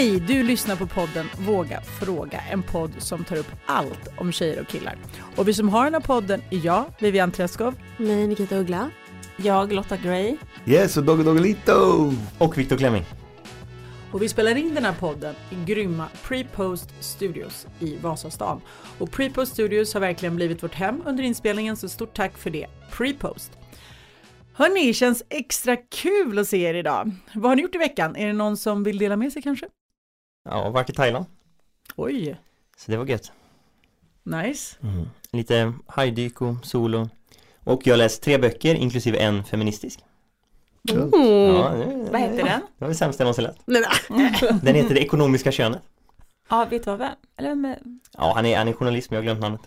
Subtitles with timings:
[0.00, 0.20] Hej!
[0.20, 4.68] Du lyssnar på podden Våga Fråga, en podd som tar upp allt om tjejer och
[4.68, 4.96] killar.
[5.36, 7.74] Och vi som har den här podden är jag, Vivian Träskov.
[7.96, 8.90] Mig, Nikita Uggla.
[9.36, 10.36] Jag, Lotta Gray.
[10.66, 12.12] Yes, och Dogge Doggelito!
[12.38, 13.04] Och Viktor Klemming.
[14.12, 18.60] Och vi spelar in den här podden i grymma Prepost Studios i Vasastan.
[18.98, 22.66] Och Prepost Studios har verkligen blivit vårt hem under inspelningen, så stort tack för det,
[22.92, 23.52] Prepost.
[24.52, 27.10] Hörni, känns extra kul att se er idag.
[27.34, 28.16] Vad har ni gjort i veckan?
[28.16, 29.66] Är det någon som vill dela med sig kanske?
[30.50, 31.24] Ja, varit i Thailand.
[31.96, 32.36] Oj,
[32.76, 33.32] Så det var gött.
[34.22, 34.76] nice.
[34.82, 35.08] Mm.
[35.32, 37.08] Lite hajdyko, solo.
[37.64, 40.00] Och jag har läst tre böcker, inklusive en feministisk.
[40.90, 41.10] Mm.
[41.54, 42.60] Ja, det, Vad heter den?
[42.60, 44.62] det var det sämsta jag någonsin läst.
[44.64, 45.82] Den heter Det ekonomiska könet.
[46.50, 46.98] Ja, vet du vad?
[46.98, 47.12] Vem?
[47.36, 47.78] Eller vem är...
[48.18, 49.60] Ja, han är, han är journalist, men jag har glömt namnet.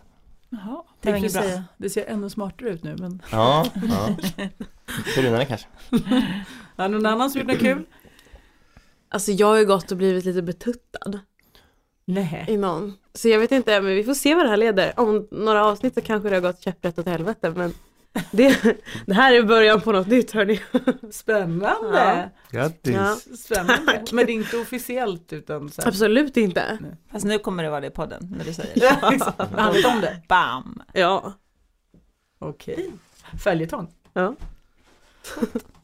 [0.50, 1.41] Jaha, Det var inget bra.
[1.41, 3.22] säga, det ser ännu smartare ut nu men...
[3.32, 4.10] Ja, ja.
[5.16, 5.68] Brunare kanske.
[6.77, 7.85] Har någon annan som gjort något kul?
[9.14, 11.20] Alltså jag har ju gått och blivit lite betuttad
[12.06, 12.46] Nej.
[12.48, 12.94] i någon.
[13.14, 15.00] Så jag vet inte, men vi får se vad det här leder.
[15.00, 17.74] Om några avsnitt så kanske det har gått käpprätt åt helvete men
[18.32, 20.62] det, det här är början på något nytt hörni.
[21.12, 22.30] Spännande!
[22.52, 22.94] Grattis!
[22.96, 23.18] Ja.
[23.38, 24.04] Spännande.
[24.12, 25.90] Men det är inte officiellt utan så här.
[25.90, 26.78] Absolut inte.
[27.12, 29.18] Fast nu kommer det vara det i podden, när du säger det.
[29.58, 30.22] Ja, om det.
[30.28, 30.82] Bam!
[30.94, 31.34] Ja.
[32.40, 32.91] Okej.
[33.44, 33.88] Följetong.
[34.14, 34.36] ja.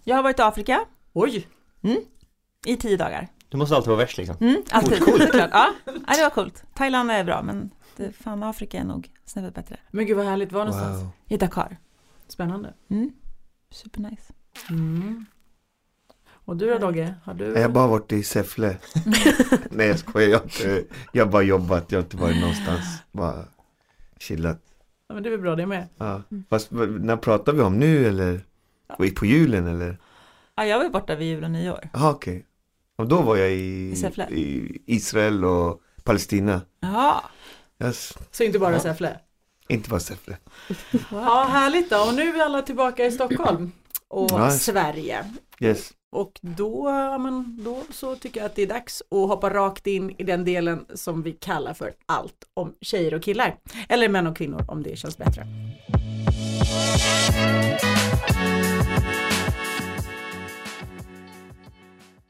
[0.03, 1.47] Jag har varit i Afrika Oj!
[2.65, 3.27] I tio dagar.
[3.49, 4.35] Du måste alltid vara värst liksom.
[4.39, 5.29] Mm, alltid, såklart.
[5.51, 5.73] Ja.
[5.85, 6.63] ja, det var coolt.
[6.75, 9.77] Thailand är bra, men det, fan Afrika är nog snäppet bättre.
[9.91, 10.51] Men gud vad härligt.
[10.51, 11.01] Var någonstans?
[11.01, 11.09] Wow.
[11.27, 11.77] I Dakar.
[12.27, 12.73] Spännande.
[12.89, 13.11] Mm.
[13.71, 14.33] Supernice.
[14.69, 15.25] Mm.
[16.31, 17.13] Och du då Dogge?
[17.23, 17.45] Har du?
[17.45, 18.77] Jag har bara varit i Säffle.
[19.69, 22.85] Nej jag skojar, jag har, inte, jag har bara jobbat, jag har inte varit någonstans.
[23.11, 23.45] Bara
[24.19, 24.61] chillat.
[25.07, 25.87] Ja, men det är väl bra det med.
[25.97, 26.21] Ja.
[26.49, 28.41] Fast vad- när pratar vi om nu eller?
[29.15, 29.97] På julen eller?
[30.55, 31.89] Ja, jag var borta vid jul och nyår.
[31.93, 32.45] Jaha okej.
[32.99, 33.93] Och då var jag i,
[34.29, 36.61] I Israel och Palestina.
[36.79, 37.23] Ja.
[37.83, 38.17] Yes.
[38.31, 39.19] Så inte bara Säffle?
[39.67, 40.37] Inte bara Säffle.
[41.11, 41.97] Ja, härligt då.
[41.97, 43.71] Och nu är vi alla tillbaka i Stockholm
[44.07, 44.59] och Nice.
[44.59, 45.25] Sverige.
[45.59, 45.91] Yes.
[46.11, 49.87] Och då, ja, men då så tycker jag att det är dags att hoppa rakt
[49.87, 53.59] in i den delen som vi kallar för allt om tjejer och killar.
[53.89, 55.47] Eller män och kvinnor om det känns bättre.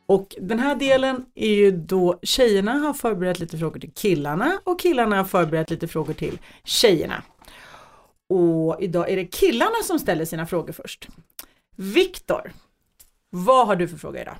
[0.09, 4.80] Och den här delen är ju då tjejerna har förberett lite frågor till killarna och
[4.80, 7.24] killarna har förberett lite frågor till tjejerna.
[8.30, 11.08] Och idag är det killarna som ställer sina frågor först.
[11.75, 12.52] Viktor,
[13.30, 14.36] vad har du för fråga idag?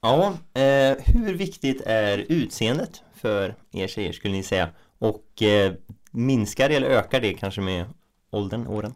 [0.00, 4.68] Ja, eh, hur viktigt är utseendet för er tjejer skulle ni säga?
[4.98, 5.72] Och eh,
[6.10, 7.84] minskar det eller ökar det kanske med
[8.30, 8.94] åldern, åren?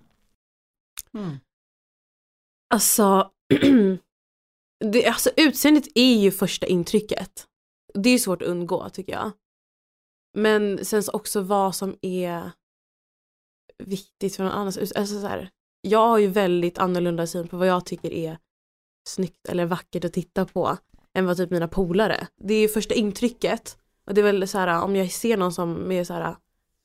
[2.75, 3.31] Alltså,
[4.93, 7.47] det, alltså utseendet är ju första intrycket.
[7.95, 9.33] Det är svårt att undgå tycker jag.
[10.37, 12.51] Men sen också vad som är
[13.79, 14.73] viktigt för någon annan.
[14.97, 15.51] Alltså så här,
[15.81, 18.39] jag har ju väldigt annorlunda syn på vad jag tycker är
[19.09, 20.77] snyggt eller vackert att titta på
[21.15, 22.27] än vad typ mina polare.
[22.37, 23.79] Det är ju första intrycket.
[24.07, 26.37] Och det är väl så här om jag ser någon som med så här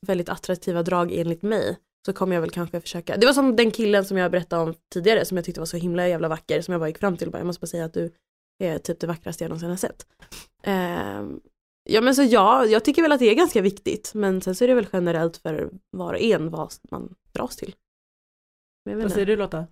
[0.07, 3.17] väldigt attraktiva drag enligt mig så kommer jag väl kanske försöka.
[3.17, 5.77] Det var som den killen som jag berättade om tidigare som jag tyckte var så
[5.77, 7.85] himla jävla vacker som jag bara gick fram till och bara jag måste bara säga
[7.85, 8.11] att du
[8.63, 10.05] är typ det vackraste jag någonsin har sett.
[10.63, 11.39] Ehm,
[11.83, 14.63] ja men så ja, jag tycker väl att det är ganska viktigt men sen så
[14.63, 17.75] är det väl generellt för var och en vad man dras till.
[18.83, 19.67] Vad säger du Lotta?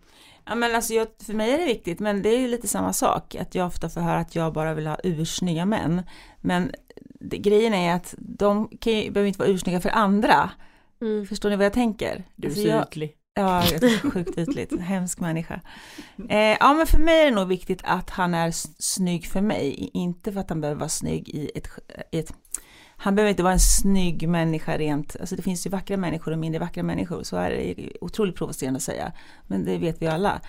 [0.46, 2.94] Ja men alltså jag, för mig är det viktigt men det är ju lite samma
[2.94, 6.02] sak att jag ofta får höra att jag bara vill ha ursnygga män.
[6.42, 6.72] Men
[7.20, 10.52] det, grejen är att de kan ju, behöver inte vara ursnygga för andra.
[11.02, 11.26] Mm.
[11.26, 12.24] Förstår ni vad jag tänker?
[12.36, 13.14] Du är Alltså så jag, ytlig.
[13.34, 15.62] Ja, jag är sjukt ytligt, hemsk människa.
[16.30, 19.90] Eh, ja men för mig är det nog viktigt att han är snygg för mig,
[19.94, 21.68] inte för att han behöver vara snygg i ett,
[22.12, 22.34] i ett
[23.00, 26.38] han behöver inte vara en snygg människa rent, alltså det finns ju vackra människor och
[26.40, 29.12] mindre vackra människor, så är det otroligt provocerande att säga,
[29.48, 30.42] men det vet vi alla.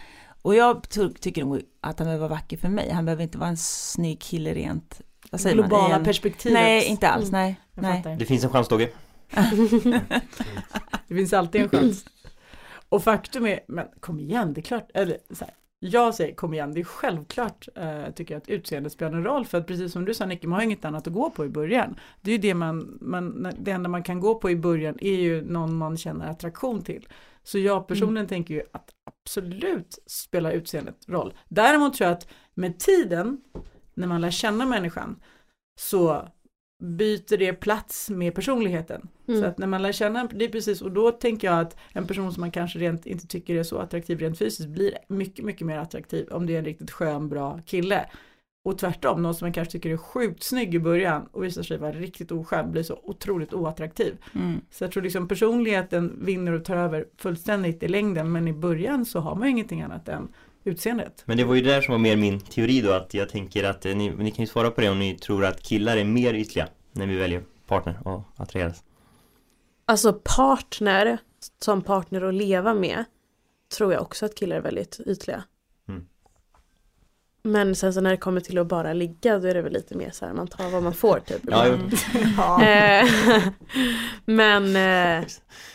[0.43, 3.39] Och jag ty- tycker nog att han behöver vara vacker för mig, han behöver inte
[3.39, 5.01] vara en snygg kille rent,
[5.31, 5.93] vad säger Globala man?
[5.99, 6.55] En, perspektivet.
[6.55, 7.41] Nej, inte alls, Mm.
[7.75, 8.03] nej.
[8.05, 8.17] Nej.
[8.19, 8.89] Det finns en chans Dogge.
[11.09, 12.05] Det finns alltid en chans.
[12.89, 16.55] Och faktum är, men kom igen, det är klart, eller så här, jag säger kom
[16.55, 19.93] igen, det är självklart eh, tycker jag att utseende spelar en roll för att precis
[19.93, 21.97] som du sa Nicky, man har inget annat att gå på i början.
[22.21, 25.17] Det är ju det man, man, det enda man kan gå på i början är
[25.17, 27.09] ju någon man känner attraktion till.
[27.43, 31.35] Så jag personligen tänker ju att absolut spelar utseendet roll.
[31.49, 33.41] Däremot tror jag att med tiden,
[33.95, 35.23] när man lär känna människan,
[35.81, 36.29] så
[36.79, 39.09] byter det plats med personligheten.
[39.29, 39.41] Mm.
[39.41, 42.07] Så att när man lär känna, det är precis, och då tänker jag att en
[42.07, 45.67] person som man kanske rent inte tycker är så attraktiv rent fysiskt blir mycket, mycket
[45.67, 48.07] mer attraktiv om det är en riktigt skön, bra kille.
[48.65, 51.79] Och tvärtom, någon som man kanske tycker är sjukt snygg i början och visar sig
[51.79, 54.17] vara riktigt oskön blir så otroligt oattraktiv.
[54.35, 54.61] Mm.
[54.71, 59.05] Så jag tror liksom personligheten vinner och tar över fullständigt i längden men i början
[59.05, 60.29] så har man ju ingenting annat än
[60.69, 61.23] utseendet.
[61.25, 63.87] Men det var ju där som var mer min teori då att jag tänker att
[63.87, 66.35] eh, ni, ni kan ju svara på det om ni tror att killar är mer
[66.35, 68.83] ytliga när vi väljer partner och attraheras.
[69.85, 71.19] Alltså partner,
[71.63, 73.05] som partner att leva med,
[73.77, 75.45] tror jag också att killar är väldigt ytliga.
[77.49, 77.67] Mm.
[77.69, 79.95] Men sen så när det kommer till att bara ligga då är det väl lite
[79.97, 81.43] mer så här man tar vad man får typ.
[81.51, 81.67] Ja.
[82.37, 82.63] Ja.
[82.69, 83.09] Eh,
[84.25, 85.27] men eh,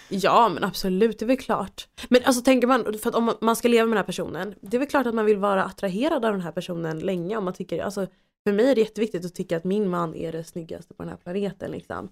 [0.09, 1.87] ja men absolut det är väl klart.
[2.09, 4.77] Men alltså tänker man, för att om man ska leva med den här personen, det
[4.77, 7.53] är väl klart att man vill vara attraherad av den här personen länge om man
[7.53, 8.07] tycker, alltså
[8.43, 11.09] för mig är det jätteviktigt att tycka att min man är det snyggaste på den
[11.09, 12.09] här planeten liksom.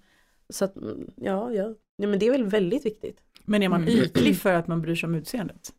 [0.50, 3.18] Så att mm, ja, ja, ja men det är väl väldigt viktigt.
[3.44, 3.94] Men är man Mm.
[3.94, 5.72] ytlig för att man bryr sig om utseendet?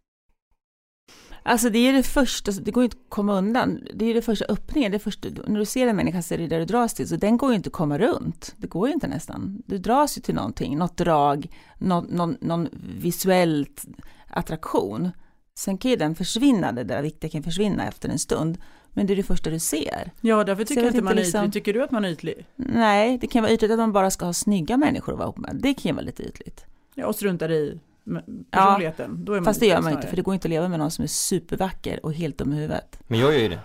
[1.46, 3.88] Alltså det är det första, det går ju inte att komma undan.
[3.94, 6.48] Det är det första öppningen, det första, när du ser en människa så är det
[6.48, 7.08] där du dras till.
[7.08, 8.54] Så den går ju inte att komma runt.
[8.58, 9.64] Det går ju inte nästan.
[9.66, 11.48] Du dras ju till någonting, något drag,
[11.78, 12.70] någon, någon, någon
[13.00, 13.86] visuellt
[14.28, 15.10] attraktion.
[15.56, 18.58] Sen kan ju den försvinna, det där viktiga kan försvinna efter en stund.
[18.96, 20.12] Men det är det första du ser.
[20.22, 21.54] Ja, därför tycker jag inte man är liksom- ytlig.
[21.54, 22.48] Tycker du att man är ytlig?
[22.56, 25.38] Nej, det kan vara ytligt att man bara ska ha snygga människor att vara ihop
[25.38, 25.60] med.
[25.64, 26.66] Det kan ju vara lite ytligt.
[26.96, 28.20] Ja, och struntar i m-
[28.52, 29.26] Ja, personligheten.
[29.26, 30.10] Då är man Fast det gör man ju inte, snarare.
[30.10, 32.56] för det går inte att leva med någon som är supervacker och helt dum i
[32.56, 33.00] huvudet.
[33.08, 33.60] Men jag gör ju det.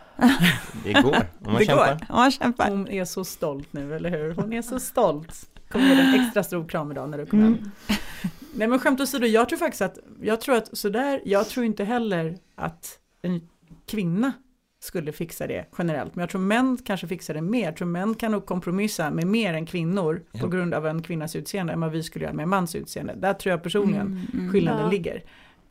[0.84, 1.86] Det går, om man det kämpar.
[1.86, 2.70] går, om man kämpar.
[2.70, 4.34] Hon är så stolt nu, eller hur?
[4.34, 5.50] Hon är så stolt.
[5.68, 7.54] Kommer ge dig en extra stor kram idag när du kommer hem.
[7.54, 7.70] Mm.
[8.54, 11.84] Nej men skämt åsido, jag tror faktiskt att, jag tror att sådär, jag tror inte
[11.84, 13.48] heller att en
[13.86, 14.32] kvinna
[14.88, 17.64] skulle fixa det generellt, men jag tror män kanske fixar det mer.
[17.64, 20.40] Jag tror män kan nog kompromissa med mer än kvinnor Ja.
[20.40, 23.14] på grund av en kvinnas utseende än vad vi skulle göra med en mans utseende.
[23.16, 24.52] Där tror jag personligen Mm, mm.
[24.52, 24.90] skillnaden Ja.
[24.90, 25.24] ligger.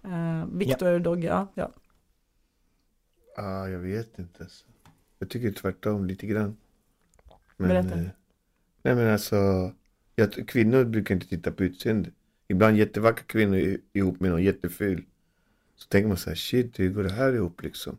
[0.06, 1.72] Uh, Viktor Dogge, ja, ja.
[3.38, 4.48] Ah, jag vet inte.
[5.20, 6.58] Jag tycker tvärtom lite grann.
[7.58, 7.96] Men, Berätta.
[8.00, 8.06] eh,
[8.84, 9.72] nej men alltså,
[10.16, 12.10] jag, kvinnor brukar inte titta på utseende.
[12.48, 15.06] Ibland jättevackra kvinnor i- ihop med någon jätteful.
[15.76, 17.98] Så tänker man så här, shit hur går det här ihop liksom?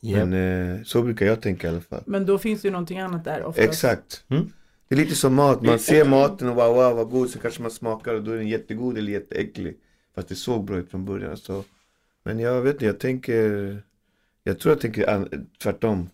[0.00, 0.24] Ja.
[0.26, 2.02] Men eh, så brukar jag tänka i alla fall.
[2.06, 3.68] Men då finns det ju någonting annat där oftast.
[3.68, 4.24] Exakt.
[4.28, 4.52] Mm.
[4.88, 7.62] Det är lite som mat, man ser maten och wow, wow vad god, så kanske
[7.62, 9.76] man smakar och då är den jättegod eller jätteäcklig.
[10.14, 11.36] Fast det såg bra ut från början.
[11.36, 11.64] Så.
[12.22, 13.82] Men jag vet inte, jag tänker,
[14.44, 15.28] jag tror jag tänker
[15.62, 16.08] tvärtom.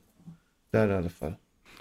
[0.70, 1.32] Där i alla fall.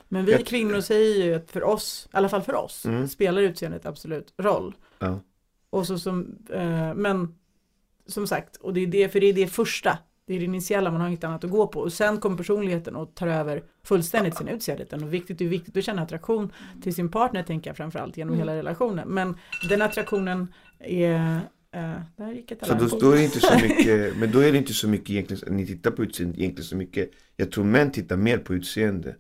[0.09, 3.07] Men vi Jag- kvinnor säger ju att för oss, i alla fall för oss, Mm.
[3.07, 4.75] spelar utseendet absolut roll.
[4.99, 5.19] Ja.
[5.69, 7.35] Och så som, eh, men
[8.07, 9.97] som sagt, och det är det, för det är det första,
[10.27, 11.79] det är det initiala, man har inget annat att gå på.
[11.79, 14.85] Och sen kommer personligheten och tar över fullständigt sin utseende.
[15.05, 16.53] Och viktigt är viktigt att känna attraktion
[16.83, 18.47] till sin partner, tänker jag framförallt, genom Mm.
[18.47, 19.07] hela relationen.
[19.07, 19.37] Men
[19.69, 21.39] den attraktionen är,
[22.47, 24.87] ett Så då, då är det inte så mycket, men då är det inte så
[24.87, 27.09] mycket egentligen, ni tittar på utseende egentligen så mycket.
[27.35, 29.15] Jag tror män tittar mer på utseende.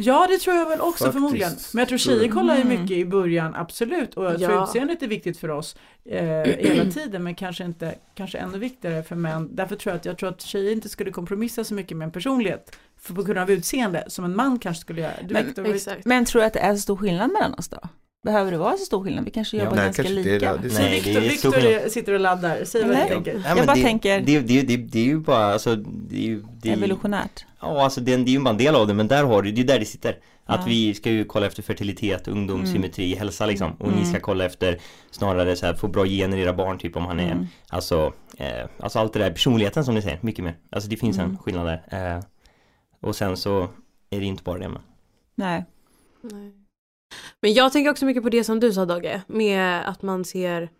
[0.00, 1.12] Ja det tror jag väl också Faktiskt.
[1.12, 1.52] förmodligen.
[1.72, 2.32] Men jag tror tjejer jag.
[2.32, 2.80] kollar ju Mm.
[2.82, 4.14] mycket i början, absolut.
[4.14, 4.64] Och jag tror Ja.
[4.64, 7.22] utseendet är viktigt för oss eh, hela tiden.
[7.22, 9.48] Men kanske inte, kanske ännu viktigare för män.
[9.56, 12.12] Därför tror jag att jag tror att tjejer inte skulle kompromissa så mycket med en
[12.12, 12.78] personlighet.
[13.00, 15.12] För på grund av utseende, som en man kanske skulle göra.
[15.24, 16.04] Du, Men- Victor, Exakt.
[16.04, 17.78] Men tror du att det är så stor skillnad mellan oss då?
[18.22, 19.24] Behöver det vara så stor skillnad?
[19.24, 19.62] Vi kanske Ja.
[19.64, 20.52] jobbar Nej, ganska lika.
[20.52, 20.58] det.
[20.62, 21.92] Det Så Nej, Victor, det är Victor skillnad.
[21.92, 23.42] sitter och laddar, säg vad du tänker.
[23.44, 26.40] Ja, Jag bara det, tänker- Det, det, det, det är ju bara, alltså, det är
[26.62, 27.44] det Evolutionärt.
[27.60, 29.52] Ja, alltså det, det är ju bara en del av det, men där har du,
[29.52, 30.18] det är där det sitter.
[30.44, 30.64] Att Ja.
[30.66, 32.72] vi ska ju kolla efter fertilitet, ungdom, Mm.
[32.72, 33.72] symmetri, hälsa liksom.
[33.72, 33.98] Och Mm.
[34.00, 34.78] ni ska kolla efter
[35.10, 37.46] snarare så här, få bra gener i era barn, typ om han är, Mm.
[37.68, 40.54] alltså, eh, alltså allt det där, personligheten som ni säger, mycket mer.
[40.70, 41.30] Alltså det finns Mm.
[41.30, 42.14] en skillnad där.
[42.16, 42.22] Eh,
[43.00, 43.68] och sen så
[44.10, 44.82] är det inte bara det men.
[45.34, 45.64] Nej.
[46.22, 46.52] Nej.
[47.42, 50.70] Men jag tänker också mycket på det som du sa Dagge, med att man ser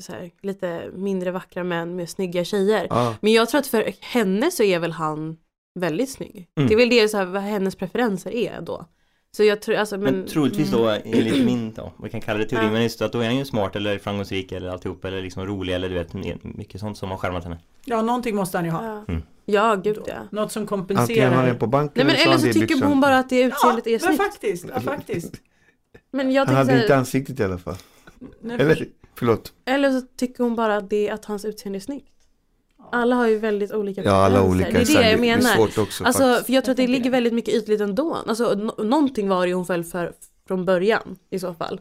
[0.00, 2.86] så här, lite mindre vackra män med snygga tjejer.
[2.90, 5.36] Ja, Men jag tror att för henne så är väl han
[5.80, 6.48] väldigt snygg.
[6.56, 6.68] Mm.
[6.68, 8.86] Det är väl det så här, vad hennes preferenser är då.
[9.30, 12.44] Så jag tror, alltså Men, men, troligtvis då, enligt min då, vad kan kalla det
[12.44, 12.70] teori, Ja.
[12.72, 15.74] men just att då är han ju smart eller framgångsrik eller alltihop eller liksom rolig
[15.74, 17.58] eller du vet, mycket sånt som har skärmat henne.
[17.84, 18.84] Ja, någonting måste han ju ha.
[18.84, 19.04] ja.
[19.08, 19.22] Mm.
[19.52, 20.14] Ja, gud ja.
[20.32, 21.46] Något som antingen har kompenserar.
[21.46, 23.28] den på banken Nej men så eller han så det i tycker hon bara att
[23.28, 24.16] det utseendet är men snyggt.
[24.22, 25.34] faktiskt, ja, faktiskt.
[26.10, 27.76] Men jag Han hade så inte här, ansiktet i alla fall.
[28.40, 29.52] Nej, Eller, förlåt.
[29.64, 32.08] eller så tycker hon bara att, det, att hans utseende är snyggt.
[32.92, 34.70] Alla har ju väldigt olika Ja, alla olika.
[34.70, 35.50] Det är så det här, jag Det är menar.
[35.56, 36.46] svårt också Alltså, faktiskt.
[36.46, 37.10] för jag tror att det ligger det.
[37.10, 38.14] väldigt mycket ytligt ändå.
[38.26, 40.12] Alltså, no- någonting var ju hon väl för
[40.48, 41.80] från början i så fall.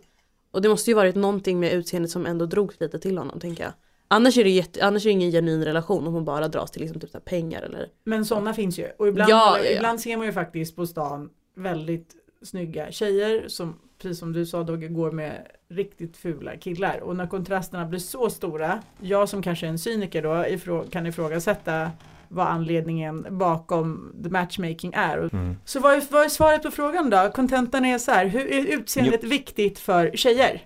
[0.52, 3.64] Och det måste ju varit någonting med utseendet som ändå drogs lite till honom, tänker
[3.64, 3.74] jag.
[4.08, 6.82] Annars är det, jätte, annars är det ingen genuin relation om hon bara dras till
[6.82, 7.88] liksom typ så här pengar eller...
[8.04, 8.88] Men sådana finns ju.
[8.98, 9.72] Och ibland, Ja, ja, ja.
[9.78, 14.64] ibland ser man ju faktiskt på stan väldigt snygga tjejer som, precis som du sa
[14.64, 17.00] Dogge, går med riktigt fula killar.
[17.00, 21.08] Och när kontrasterna blir så stora, jag som kanske är en cyniker då ifrå, kan
[21.08, 21.92] ifrågasätta
[22.30, 25.18] vad anledningen bakom the matchmaking är.
[25.18, 25.56] Mm.
[25.66, 27.32] Så vad är, vad är svaret på frågan då?
[27.36, 30.62] Kontentan är så här, hur är utseendet viktigt för tjejer?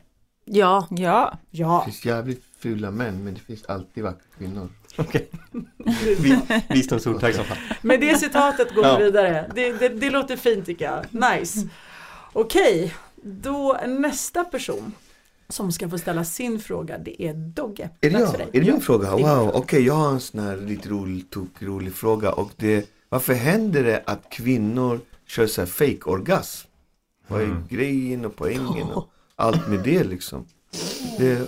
[0.45, 4.69] Ja, Ja, Ja, Det finns jävligt fula män men det finns alltid vackra kvinnor.
[4.97, 5.29] Okej.
[6.19, 7.57] Vi- Visdomsord, tack så fan.
[7.81, 8.97] med det citatet går Ja.
[8.97, 9.51] vi vidare.
[9.55, 11.31] Det, det, det låter fint tycker jag.
[11.39, 11.67] Nice.
[12.33, 14.91] Okej, då nästa person
[15.49, 17.89] som ska få ställa sin fråga, det är Dogge.
[18.01, 18.41] Är det jag?
[18.41, 18.73] Är det Ja.
[18.73, 19.11] min fråga?
[19.11, 23.33] Wow, okej jag har en sån här lite rolig, tokig, rolig fråga och det Varför
[23.33, 26.67] händer det att kvinnor kör så här fake orgasm?
[27.27, 27.63] Vad är Mm.
[27.69, 30.45] grejen och poängen och allt med det liksom?
[31.17, 31.47] Det,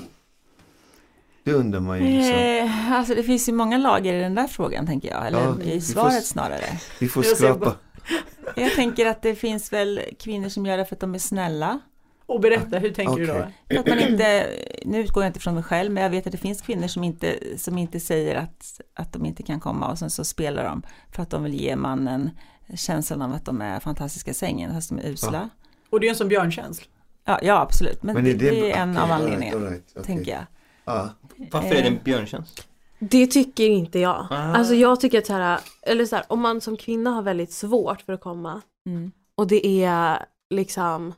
[1.44, 2.36] det undrar man ju liksom.
[2.40, 5.62] eh, alltså det finns ju många lager i den där frågan tänker jag, eller Ja,
[5.62, 6.66] i får svaret s- snarare.
[7.00, 7.76] Vi får skrapa.
[8.56, 11.80] Jag tänker att det finns väl kvinnor som gör det för att de är snälla.
[12.26, 13.80] Och berätta, hur tänker du då?
[13.80, 14.48] Att man inte,
[14.86, 17.04] nu utgår jag inte från mig själv, men jag vet att det finns kvinnor som
[17.04, 20.82] inte, som inte säger att, att de inte kan komma och sen så spelar de
[21.12, 22.30] för att de vill ge mannen
[22.76, 25.50] känslan av att de är fantastiska i sängen, fast de är usla.
[25.90, 26.82] Och det är en som björntjänst.
[27.26, 29.58] Ja, ja absolut, men, Men det, är det, det är en okej, av right, anledningarna,
[29.66, 30.04] all right, okej.
[30.06, 30.44] tänker jag.
[30.86, 31.10] Ja.
[31.52, 32.68] Varför är det en björntjänst?
[33.10, 34.28] det tycker inte jag.
[34.30, 34.36] Ah.
[34.36, 37.52] Alltså jag tycker att så här, eller så här, om man som kvinna har väldigt
[37.52, 39.12] svårt för att komma Mm.
[39.36, 41.14] och det är liksom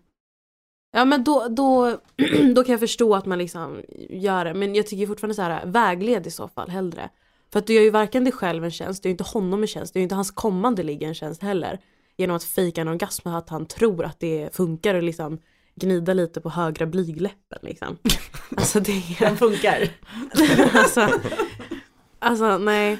[0.91, 1.98] Ja men då, då,
[2.55, 5.65] då kan jag förstå att man liksom gör det men jag tycker fortfarande så här
[5.65, 7.10] vägled i så fall hellre.
[7.51, 9.67] För att du gör ju varken dig själv en tjänst, du gör inte honom en
[9.67, 11.79] tjänst, du gör inte hans kommande ligga en tjänst heller.
[12.17, 15.39] Genom att fejka en orgasm och att han tror att det funkar och liksom
[15.75, 17.98] gnida lite på högra blygläppen liksom.
[18.58, 19.88] Alltså det Den är, funkar.
[20.79, 21.10] alltså,
[22.20, 22.98] alltså nej.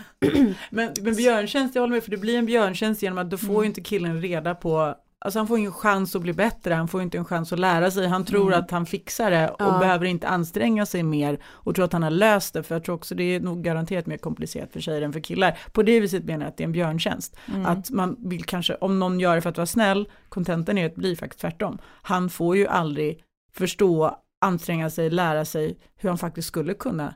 [0.70, 3.64] Men, men björntjänst, jag håller med för det blir en björntjänst genom att då får
[3.64, 7.02] ju inte killen reda på Alltså han får ingen chans att bli bättre, han får
[7.02, 8.60] inte en chans att lära sig, han tror Mm.
[8.60, 9.78] att han fixar det och Ja.
[9.80, 12.96] behöver inte anstränga sig mer och tror att han har löst det, för jag tror
[12.96, 15.58] också det är nog garanterat mer komplicerat för tjejer än för killar.
[15.72, 17.38] På det viset menar jag att det är en björntjänst.
[17.48, 17.66] Mm.
[17.66, 20.96] Att man vill kanske, om någon gör det för att vara snäll, kontenten är att
[20.96, 21.78] blir faktiskt tvärtom.
[22.02, 27.14] Han får ju aldrig förstå, anstränga sig, lära sig hur han faktiskt skulle kunna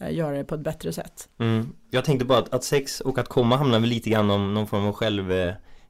[0.00, 1.28] eh, göra det på ett bättre sätt.
[1.38, 1.72] Mm.
[1.90, 4.66] Jag tänkte bara att, att sex och att komma handlar väl lite grann om någon
[4.66, 4.92] form av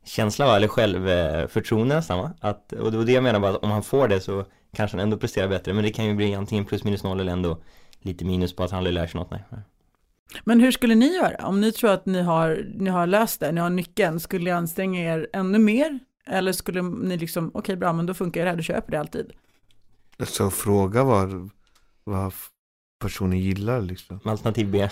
[0.05, 0.57] självkänsla va?
[0.57, 2.33] eller självförtroende nästan va?
[2.41, 4.45] Att, och det var det jag menar bara att om han får det så
[4.77, 7.33] kanske han ändå presterar bättre men det kan ju bli antingen plus minus noll eller
[7.33, 7.59] ändå
[8.01, 9.31] lite minus på att han aldrig lär sig något.
[9.31, 9.61] Nej.
[10.45, 11.47] Men hur skulle ni göra?
[11.47, 14.51] Om ni tror att ni har, ni har löst det, ni har nyckeln, skulle ni
[14.51, 15.99] anstränga er ännu mer?
[16.27, 19.33] Eller skulle ni liksom, okej bra, men då funkar det här, du köper det alltid.
[20.19, 21.51] Alltså fråga vad,
[22.05, 22.33] vad
[23.01, 24.21] personen gillar liksom.
[24.25, 24.89] Alternativ B.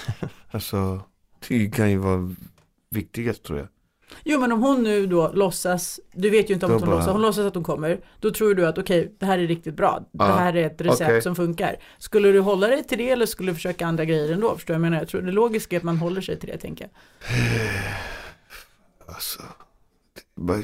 [0.50, 1.00] Alltså
[1.49, 2.35] det kan ju vara
[2.90, 3.69] viktigast tror jag.
[4.25, 6.97] Jo men om hon nu då låtsas, du vet ju inte om att hon bara-
[6.97, 9.75] låtsas, hon låtsas att hon kommer, då tror du att okej, det här är riktigt
[9.75, 11.23] bra, det här är ett recept okej.
[11.23, 11.76] som funkar.
[11.99, 14.55] Skulle du hålla dig till det eller skulle du försöka andra grejer ändå?
[14.57, 14.99] Förstår jag menar?
[14.99, 16.90] Jag tror det logiska är att man håller sig till det, tänker jag.
[19.07, 19.43] Alltså,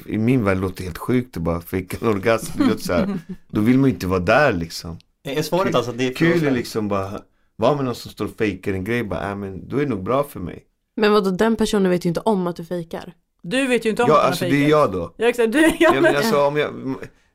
[0.07, 2.62] I min värld låter det helt sjukt att bara fejka en orgasm.
[2.79, 4.99] Så här, då vill man ju inte vara där liksom.
[5.23, 7.21] Är svaret alltså att det är Kul är liksom bara
[7.57, 9.88] vara med någon som står och fejkar en grej bara, äh, men då är det
[9.88, 10.65] nog bra för mig.
[10.97, 13.15] Men vadå den personen vet ju inte om att du fejkar.
[13.50, 14.71] Du vet ju inte om Ja, att han alltså har det är fejkat.
[14.81, 15.15] jag då.
[15.17, 15.53] Ja, exakt.
[15.53, 16.71] Du, ja, Ja, men, men alltså om jag,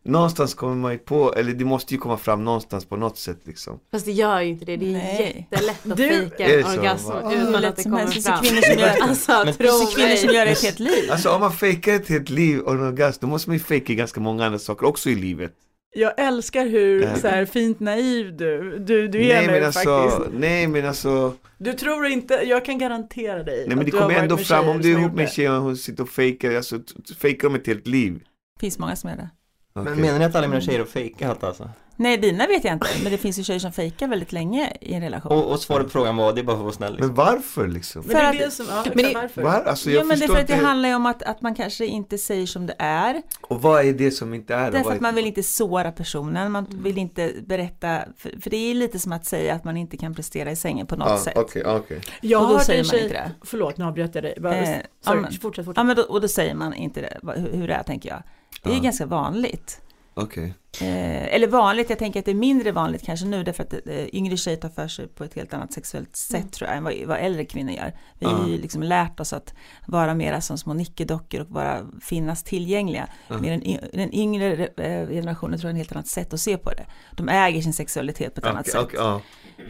[0.06, 3.40] någonstans kommer man ju på, eller det måste ju komma fram någonstans på något sätt
[3.44, 3.80] liksom.
[3.92, 5.48] Fast det gör ju inte det, det är Nej.
[5.52, 8.06] jättelätt att Du- fejka det en orgasm utan att det som kommer.
[8.06, 8.44] Det fram.
[8.44, 10.80] finns kvinnor som gör- Alltså Men- Det tro finns kvinnor som gör det ett helt
[10.80, 11.12] liv.
[11.12, 13.94] Alltså om man fejkar ett helt liv och en orgasm, då måste man ju fejka
[13.94, 15.52] ganska många andra saker också i livet.
[15.94, 17.16] Jag älskar hur Ja.
[17.16, 20.32] så här, fint naiv du, du, du är nej nu men alltså, faktiskt.
[20.40, 24.38] nej men alltså, Du tror inte, jag kan garantera dig nej men det kommer ändå
[24.38, 26.80] fram om du är ihop gjort med en tjej och hon sitter och fejkar, alltså
[27.20, 28.24] fejkar de ett helt liv.
[28.60, 29.30] Finns många som gör det.
[29.74, 30.02] Men Okej.
[30.02, 31.70] menar ni att alla mina tjejer har fejkat alltså?
[31.96, 34.94] Nej, dina vet jag inte, men det finns ju tjejer som fejkar väldigt länge i
[34.94, 35.32] en relation.
[35.32, 37.08] Och, och svaret på frågan var, det är bara för att vara snäll liksom.
[37.08, 38.04] Men varför liksom?
[38.06, 39.42] Men det är För det som, ja, Men det- varför?
[39.44, 39.52] Var?
[39.54, 41.86] Alltså jag men det är för att det handlar ju om att, att man kanske
[41.86, 43.22] inte säger som det är.
[43.42, 44.72] Och vad är det som inte är?
[44.72, 48.74] Därför att man vill inte såra personen, man vill inte berätta, för, för det är
[48.76, 51.38] lite som att säga att man inte kan prestera i sängen på något Ja, sätt.
[51.38, 52.02] okej, okej.
[52.22, 53.32] Jag Och då har hört säger en man tjej, inte det.
[53.46, 54.38] förlåt nu avbröt jag dig.
[54.42, 55.78] Bara, Eh, sorry, ja, men- fortsätt, fortsätt.
[55.78, 58.24] Ja men då, och då säger man inte det, hur, hur det är tänker jag.
[58.64, 58.80] Det är Ja.
[58.80, 59.82] ganska vanligt.
[60.14, 60.54] Okej.
[60.82, 64.16] Eh, eller vanligt, jag tänker att det är mindre vanligt kanske nu därför att eh,
[64.16, 66.50] yngre tjejer tar för sig på ett helt annat sexuellt sätt Mm.
[66.50, 67.94] tror jag än vad, vad äldre kvinnor gör.
[68.20, 68.62] Vi har ju Ja.
[68.62, 69.54] liksom lärt oss att
[69.88, 73.08] vara mera som små nickedockor och bara finnas tillgängliga.
[73.28, 73.38] Ja.
[73.38, 73.60] Medan
[73.94, 76.86] den, yngre eh, generationen tror jag har ett helt annat sätt att se på det.
[77.16, 79.00] De äger sin sexualitet på ett annat Okej, sätt.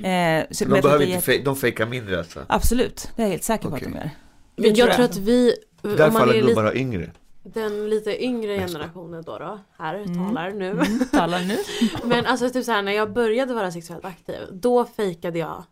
[0.06, 2.40] Eh, så De behöver inte fej- de fejkar mindre alltså?
[2.50, 3.88] Absolut, det är jag helt säker på Okej.
[3.88, 4.10] att de gör.
[4.56, 7.12] Men jag tror att vi, Därför alla är gubbar lite, har yngre.
[7.44, 10.16] Den lite yngre generationen då, då här Mm.
[10.28, 10.70] talar nu.
[10.70, 11.58] Mm, talar nu.
[12.10, 15.64] Men alltså typ så här, när jag började vara sexuellt aktiv, då fejkade jag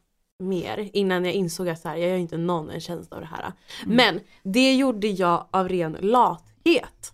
[0.43, 3.25] mer innan jag insåg att så här, jag gör inte någon en tjänst av det
[3.27, 3.51] här.
[3.85, 7.13] Men det gjorde jag av ren lathet.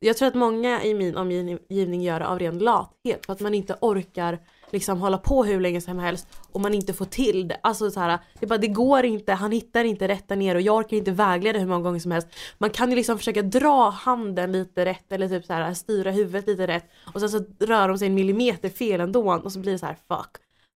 [0.00, 3.54] Jag tror att många i min omgivning gör det av ren lathet för att man
[3.54, 4.38] inte orkar
[4.72, 7.60] liksom hålla på hur länge som helst och man inte får till det.
[7.62, 10.62] Alltså så här, det, bara, det går inte, han hittar inte rätt där nere och
[10.62, 12.28] jag orkar inte vägleda hur många gånger som helst.
[12.58, 16.46] Man kan ju liksom försöka dra handen lite rätt eller typ så här, styra huvudet
[16.46, 19.72] lite rätt och sen så rör de sig en millimeter fel ändå och så blir
[19.72, 20.36] det så här fuck.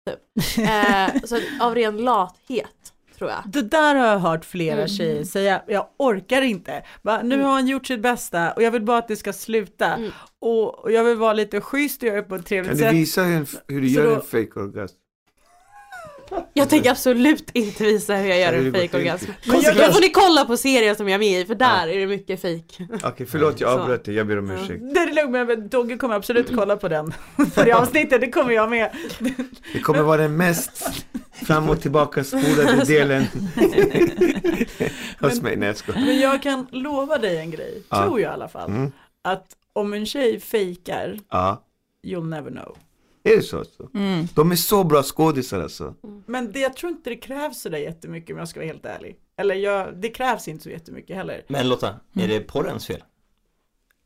[0.09, 0.19] Typ.
[0.67, 2.90] Eh, så av ren lathet
[3.21, 3.43] tror jag.
[3.45, 4.87] Det där har jag hört flera Mm.
[4.87, 6.83] tjejer säga, jag orkar inte.
[7.01, 7.45] Bara, nu Mm.
[7.47, 9.85] har han gjort sitt bästa och jag vill bara att det ska sluta.
[9.93, 10.11] Mm.
[10.39, 12.83] Och, och jag vill vara lite schysst och göra det på ett trevligt Kan du
[12.83, 12.93] sätt.
[12.93, 14.95] visa hur, en, hur du Så gör då- en fake orgasm?
[16.53, 19.25] Jag tänker absolut inte visa hur jag gör Ja, en fake orgasm.
[19.45, 22.07] Då får ni kolla på serien som jag är med i för där är det
[22.07, 22.87] mycket fake.
[23.03, 24.55] Okej, förlåt jag avbröt dig, jag ber om Ja.
[24.63, 24.83] ursäkt.
[24.93, 27.13] Det är lugnt, men Dogge kommer absolut kolla på den.
[27.55, 28.89] På det avsnittet, det kommer jag med.
[29.73, 30.91] Det kommer vara den mest
[31.31, 33.25] fram och tillbaka spolade delen
[35.19, 35.55] hos mig.
[35.55, 36.01] Nej jag skojar.
[36.05, 38.03] Men jag kan lova dig en grej, Ja.
[38.03, 38.69] tror jag i alla fall.
[38.69, 38.91] Mm.
[39.23, 41.63] Att om en tjej fejkar, Ja,
[42.07, 42.77] you'll never know.
[43.23, 43.59] Är det så?
[43.59, 43.89] alltså?
[43.93, 44.27] Mm.
[44.35, 45.95] De är så bra skådisar alltså.
[46.25, 49.15] Men det, jag tror inte det krävs sådär jättemycket om jag ska vara helt ärlig.
[49.37, 51.45] Eller jag, det krävs inte så jättemycket heller.
[51.47, 53.03] Men Lotta, är det porrens fel?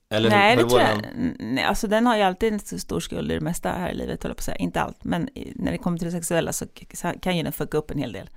[0.09, 1.01] Eller Nej, det tror jag.
[1.39, 3.93] Nej, alltså den har ju alltid en så stor skuld i det mesta här i
[3.93, 4.57] livet, håller jag på att säga.
[4.57, 6.65] Inte allt, men när det kommer till det sexuella så
[7.21, 8.29] kan ju den fucka upp en hel del.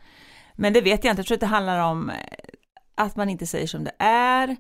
[0.55, 2.17] Men det vet jag inte, jag tror att det handlar om eh,
[2.95, 4.57] att man inte säger som det är,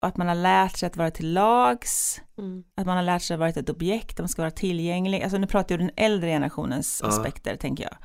[0.00, 2.64] att man har lärt sig att vara till lags, Mm.
[2.76, 5.22] att man har lärt sig att vara ett objekt, att man ska vara tillgänglig.
[5.22, 7.08] Alltså nu pratar jag ur den äldre generationens Ja.
[7.08, 7.96] aspekter, tänker jag.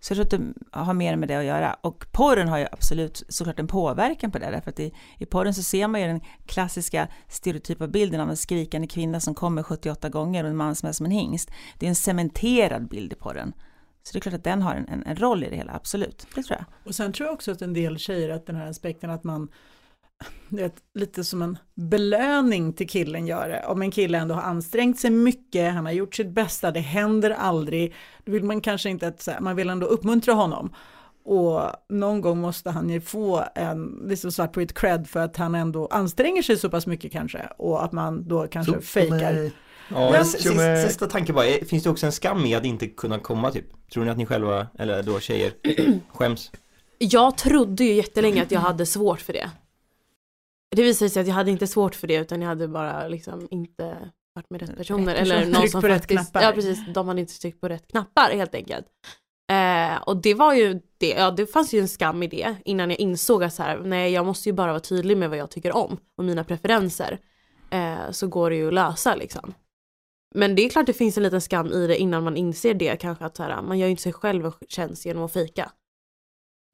[0.00, 1.74] Så jag tror att det har mer med det att göra.
[1.80, 5.54] Och porren har ju absolut såklart en påverkan på det, därför att i, i porren
[5.54, 10.08] så ser man ju den klassiska stereotypa bilden av en skrikande kvinna som kommer 78
[10.08, 11.50] gånger och en man som är som en hingst.
[11.78, 13.52] Det är en cementerad bild i porren.
[14.02, 16.26] Så det är klart att den har en, en, en roll i det hela, absolut.
[16.34, 16.64] Det tror jag.
[16.88, 19.48] Och sen tror jag också att en del tjejer, att den här aspekten att man,
[20.48, 23.64] det är lite som en belöning till killen gör det.
[23.66, 27.30] Om en kille ändå har ansträngt sig mycket, han har gjort sitt bästa, det händer
[27.30, 30.74] aldrig, då vill man kanske inte att, så man vill ändå uppmuntra honom.
[31.24, 35.36] Och någon gång måste han ju få en, liksom svart på ett cred för att
[35.36, 37.48] han ändå anstränger sig så pass mycket kanske.
[37.56, 39.50] Och att man då kanske fejkar.
[39.88, 43.18] Ja, Men- sista, sista tanke bara, finns det också en skam i att inte kunna
[43.18, 43.90] komma typ?
[43.92, 45.52] Tror ni att ni själva, eller då tjejer,
[46.08, 46.50] skäms?
[46.98, 49.50] Jag trodde ju jättelänge att jag hade svårt för det.
[50.76, 53.48] Det visade sig att jag hade inte svårt för det utan jag hade bara liksom
[53.50, 55.14] inte varit med rätt personer.
[55.14, 56.46] Rätt eller någon som på rätt faktiskt, knappar.
[56.46, 58.86] Ja precis, de hade inte tryckt på rätt knappar helt enkelt.
[59.52, 62.90] Eh, och det var ju det, ja det fanns ju en skam i det innan
[62.90, 65.50] jag insåg att så här, nej jag måste ju bara vara tydlig med vad jag
[65.50, 67.18] tycker om och mina preferenser.
[67.70, 69.54] Eh, så går det ju att lösa liksom.
[70.34, 72.96] Men det är klart det finns en liten skam i det innan man inser det
[72.96, 75.72] kanske att så här, man gör ju inte sig själv en tjänst genom att fejka.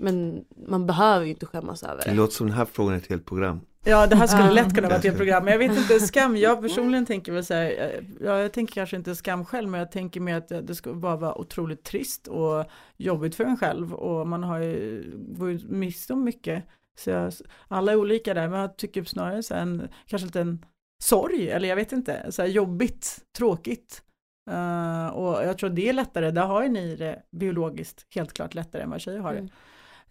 [0.03, 2.17] Men man behöver ju inte skämmas över Det det.
[2.17, 3.61] låter som den här frågan är ett helt program.
[3.85, 4.53] Ja, det här skulle Ja.
[4.53, 7.55] lätt kunna vara ett program, men jag vet inte, skam, jag personligen tänker väl så
[7.55, 10.75] här, eh, ja, jag tänker kanske inte skam själv, men jag tänker mer att det
[10.75, 12.64] ska bara vara otroligt trist och
[12.97, 15.05] jobbigt för en själv och man har ju,
[15.40, 16.64] ju miste om mycket.
[16.99, 17.33] Så jag,
[17.69, 20.64] alla är olika där, men jag tycker snarare så här en, kanske lite en
[21.03, 24.03] sorg, eller jag vet inte, så här jobbigt, tråkigt.
[24.51, 28.55] Eh, och jag tror det är lättare, där har ju ni det biologiskt helt klart
[28.55, 29.38] lättare än vad tjejer har det.
[29.38, 29.51] Mm.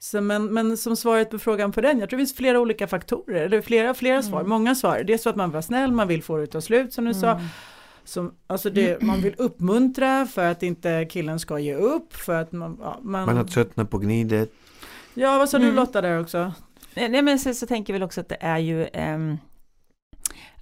[0.02, 2.88] Så men, men som svaret på frågan på den, jag tror det finns flera olika
[2.88, 5.04] faktorer, eller flera, flera svar, många svar.
[5.08, 6.94] Det är så att man vill vara snäll, man vill få det att ta slut
[6.94, 7.42] som du sa.
[8.04, 12.52] Som, alltså det, man vill uppmuntra för att inte killen ska ge upp, för att
[12.52, 14.52] man, ja, man, Man har tröttnat på gnidet.
[15.14, 15.76] ja vad sa du Mm.
[15.76, 16.52] Lotta där också?
[16.96, 19.38] Nej men så, så tänker väl också att det är ju ehm,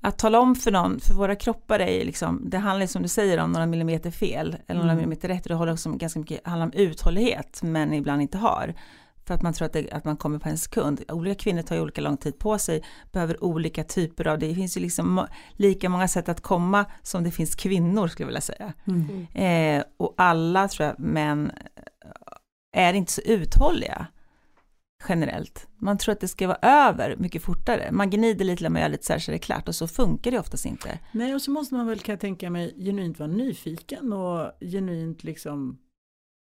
[0.01, 3.07] att tala om för någon, för våra kroppar är ju liksom, det handlar som du
[3.07, 4.97] säger om några millimeter fel eller några Mm.
[4.97, 8.37] millimeter rätt och det håller också om ganska mycket, handlar om uthållighet men ibland inte
[8.37, 8.73] har.
[9.27, 11.03] För att man tror att, det, att man kommer på en sekund.
[11.07, 14.77] Olika kvinnor tar ju olika lång tid på sig, behöver olika typer av, det finns
[14.77, 18.73] ju liksom lika många sätt att komma som det finns kvinnor skulle jag vilja säga.
[19.33, 21.51] Eh, och alla tror jag män
[22.73, 24.07] eh, är inte så uthålliga
[25.09, 25.67] generellt.
[25.75, 27.91] Man tror att det ska vara över mycket fortare.
[27.91, 30.31] Man gnider lite, man gör lite så här så är det klart och så funkar
[30.31, 30.99] det oftast inte.
[31.11, 35.23] Nej och så måste man väl kan jag tänka mig genuint vara nyfiken och genuint
[35.23, 35.77] liksom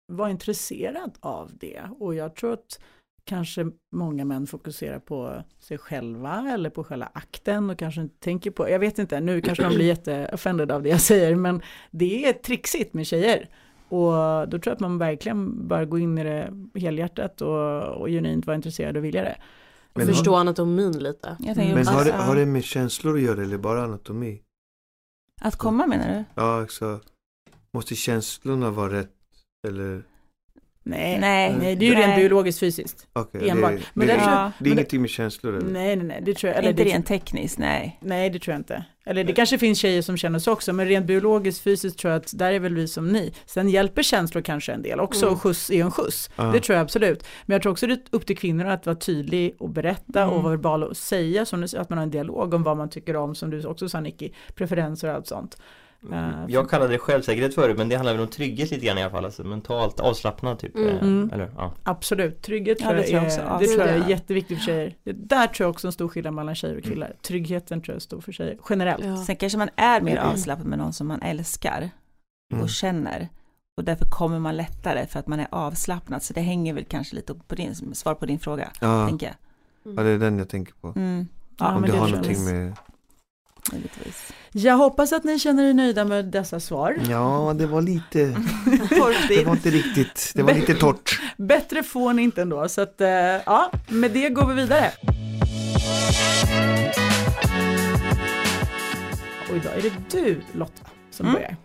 [0.09, 1.81] vara intresserad av det.
[1.99, 2.79] Och jag tror att
[3.23, 8.51] kanske många män fokuserar på sig själva eller på själva akten och kanske inte tänker
[8.51, 12.25] på, jag vet inte, nu kanske de blir jätteoffended av det jag säger, men det
[12.25, 13.49] är trixigt med tjejer.
[13.89, 14.11] Och
[14.49, 18.45] då tror jag att man verkligen bör gå in i det helhjärtat och, och genuint
[18.45, 19.37] vara intresserad och vilja det.
[19.93, 21.37] Men förstå anatomin lite.
[21.39, 24.41] Jag tänker Men har det, har det med känslor att göra eller bara anatomi?
[25.41, 26.23] Att komma menar du?
[26.41, 27.05] Ja, exakt.
[27.71, 29.18] Måste känslorna vara rätt?
[29.67, 30.03] Eller?
[30.83, 31.55] Nej, Nej.
[31.59, 32.03] nej, det är ju Nej.
[32.07, 33.07] rent biologiskt fysiskt.
[33.13, 33.71] Okej, Enbart.
[33.71, 35.69] Det, Men det, tror jag- det är det- ingenting med känslor eller?
[35.71, 36.57] Nej, nej, nej, det tror jag.
[36.59, 37.99] Eller inte det, rent tekniskt, nej.
[38.01, 38.85] Nej, det tror jag inte.
[39.05, 42.19] Eller det kanske finns tjejer som känner så också, men rent biologiskt, fysiskt tror jag
[42.21, 43.33] att där är väl vi som ni.
[43.45, 45.33] Sen hjälper känslor kanske en del också, Mm.
[45.35, 46.29] och skjuts är en skjuts.
[46.35, 46.43] Ja.
[46.43, 47.23] Det tror jag absolut.
[47.45, 50.33] Men jag tror också det är upp till kvinnor att vara tydlig och berätta Mm.
[50.35, 52.89] och vara verbal och säga, som du, att man har en dialog om vad man
[52.89, 55.57] tycker om, som du också sa Nicky, preferenser och allt sånt.
[56.11, 59.01] Eh, Jag kallade det självsäkerhet förut men det handlar väl om trygghet lite grann i
[59.01, 60.75] alla fall, alltså mentalt avslappnad typ.
[60.75, 60.87] Mm.
[60.89, 61.29] Eh, Mm.
[61.33, 61.73] Eller, ja.
[61.83, 63.57] Absolut, trygghet Ja, tror det jag, tror jag är, också.
[63.59, 64.09] det tror jag är Ja.
[64.09, 64.95] jätteviktigt för tjejer.
[65.03, 67.13] Det där tror jag också är en stor skillnad mellan tjejer och killar.
[67.21, 69.05] Tryggheten tror jag är stor för tjejer, generellt.
[69.05, 69.17] Ja.
[69.17, 70.29] Sen kanske man är mer Mm.
[70.29, 71.89] avslappnad med någon som man älskar
[72.51, 72.63] Mm.
[72.63, 73.27] och känner.
[73.77, 76.23] Och därför kommer man lättare för att man är avslappnad.
[76.23, 79.35] Så det hänger väl kanske lite på din, svar på din fråga, Ja, tänker jag.
[79.97, 80.87] ja, det är den jag tänker på.
[80.95, 81.27] Mm.
[81.59, 82.73] Ja, Om men det det har någonting med...
[83.71, 84.31] Möjligtvis.
[84.51, 86.97] Jag hoppas att ni känner er nöjda med dessa svar.
[87.09, 88.19] Ja, det var lite...
[89.29, 90.31] Det var inte riktigt...
[90.35, 91.21] Det var lite torrt.
[91.37, 94.91] Bättre får ni inte ändå, så att eh, ja, med det går vi vidare.
[99.49, 101.33] Och idag är det du Lotta som Mm.
[101.33, 101.55] börjar.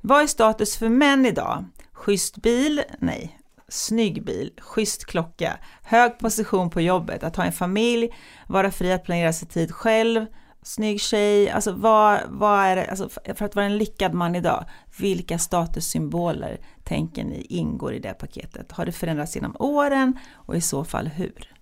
[0.00, 1.64] Vad är status för män idag?
[1.92, 2.82] Schysst bil?
[2.98, 3.34] Nej.
[3.68, 8.08] Snygg bil, schysst klocka, hög position på jobbet, att ha en familj,
[8.46, 10.26] vara fri att planera sin tid själv,
[10.62, 14.64] snygg tjej, alltså vad, vad är det, alltså för att vara en lyckad man idag,
[14.98, 18.72] vilka statussymboler tänker ni ingår i det paketet?
[18.72, 21.52] Har det förändrats genom åren och i så fall hur?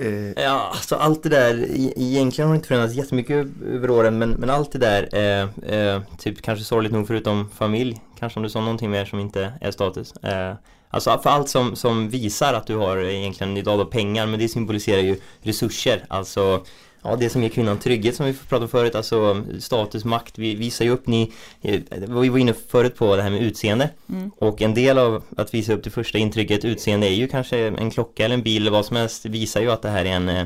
[0.00, 4.18] Eh, Ja, alltså allt det där, e- egentligen har det inte förändrats jättemycket över åren
[4.18, 8.42] men, men allt det där, eh, eh, typ kanske sorgligt nog förutom familj, kanske om
[8.42, 10.12] du sa någonting mer som inte är status.
[10.12, 10.54] Eh,
[10.90, 14.48] alltså för allt som, som visar att du har egentligen idag då pengar, men det
[14.48, 16.64] symboliserar ju resurser, alltså
[17.02, 20.54] Ja, det som ger kvinnan trygghet som vi pratade om förut, alltså status, makt, vi
[20.54, 24.30] visar ju upp ni, eh, vi var inne förut på det här med utseende Mm.
[24.38, 27.90] och en del av att visa upp det första intrycket, utseende, är ju kanske en
[27.90, 30.28] klocka eller en bil eller vad som helst, visar ju att det här är en
[30.28, 30.44] eh,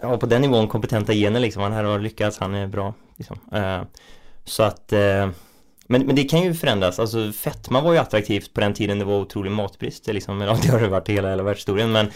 [0.00, 3.38] Ja, på den nivån kompetenta gener liksom, han här har lyckats, han är bra liksom.
[3.52, 3.82] Eh,
[4.44, 4.92] Så att
[5.86, 9.04] men, men det kan ju förändras, alltså fetma var ju attraktivt på den tiden det
[9.04, 12.10] var otrolig matbrist, det liksom, ja, det har det varit i hela, hela världshistorien men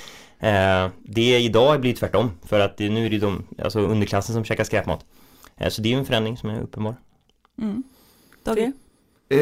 [1.03, 4.65] Det idag blir tvärtom, för att det, nu är det de, alltså underklassen som käkar
[4.65, 5.05] skräpmat
[5.57, 6.95] eh, Så det är ju en förändring som är uppenbar
[7.63, 7.83] Mm.
[8.45, 8.73] Dogge?
[9.29, 9.39] eh,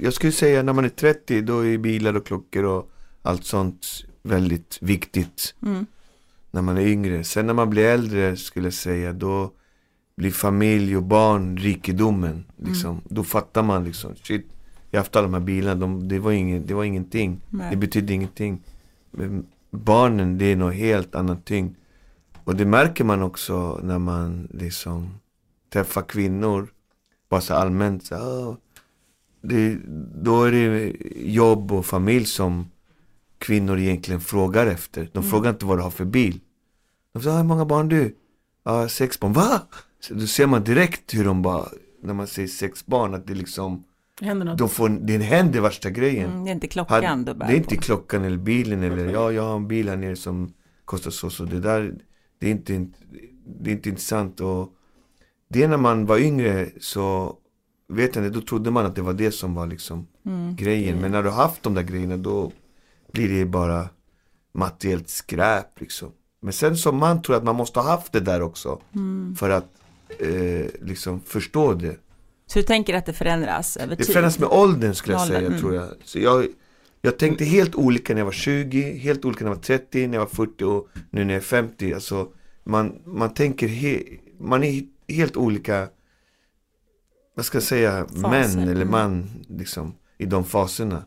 [0.00, 2.90] jag skulle säga när man är 30 då är bilar och klockor och
[3.22, 3.86] allt sånt
[4.22, 5.54] väldigt viktigt.
[5.62, 5.86] Mm.
[6.50, 7.24] när man är yngre.
[7.24, 9.50] Sen när man blir äldre skulle jag säga då
[10.16, 12.44] blir familj och barn rikedomen.
[12.56, 13.00] Liksom.
[13.08, 14.46] Då fattar man liksom, shit,
[14.90, 17.40] jag har haft alla de här bilarna, de, det, var ingen, det var ingenting.
[17.50, 17.76] Det Nej.
[17.76, 18.62] betydde ingenting.
[19.70, 21.76] Barnen, det är något helt annat tyngd.
[22.44, 25.14] Och det märker man också när man liksom
[25.72, 26.68] träffar kvinnor,
[27.28, 28.06] bara så allmänt.
[28.06, 28.56] Så, ah,
[29.42, 29.78] det,
[30.22, 32.70] då är det jobb och familj som
[33.38, 35.10] kvinnor egentligen frågar efter.
[35.12, 36.40] De frågar inte vad du har för bil.
[37.12, 38.16] De säger, ah, hur många barn du?
[38.64, 39.32] Ja, sex barn.
[39.32, 39.62] Va?
[40.00, 41.68] Så då ser man direkt hur de bara,
[42.02, 43.84] när man säger sex barn, att det liksom,
[44.20, 44.58] händer något.
[44.58, 46.30] de får, det händer värsta grejen.
[46.30, 47.80] Mm, det är inte klockan Had- du bär det är inte på.
[47.82, 50.52] klockan eller bilen eller ja, jag har en bil här nere som
[50.84, 51.44] kostar så så.
[51.44, 51.94] Det där,
[52.38, 52.86] det är inte,
[53.60, 54.72] det är inte intressant och
[55.48, 57.36] det är när man var yngre så
[57.88, 60.56] vet jag inte, då trodde man att det var det som var liksom Mm.
[60.56, 60.98] grejen.
[61.00, 62.52] Men när du har haft de där grejerna då
[63.12, 63.88] blir det bara
[64.54, 66.08] materiellt skräp liksom.
[66.40, 69.34] Men sen som man tror att man måste ha haft det där också Mm.
[69.36, 69.68] för att
[70.18, 71.96] eh, liksom förstå det.
[72.48, 74.12] Så du tänker att det förändras över Det tid?
[74.12, 75.60] förändras med åldern skulle jag åldern, säga mm.
[75.60, 75.88] tror jag.
[76.04, 76.46] Så jag.
[77.00, 80.14] Jag tänkte helt olika när jag var 20, helt olika när jag var 30, när
[80.14, 81.94] jag var 40 och nu när jag är 50.
[81.94, 82.28] Alltså,
[82.64, 84.02] man, man tänker, he,
[84.40, 85.88] man är helt olika,
[87.34, 88.90] vad ska jag säga, Faser, män eller mm.
[88.90, 91.02] man liksom i de faserna.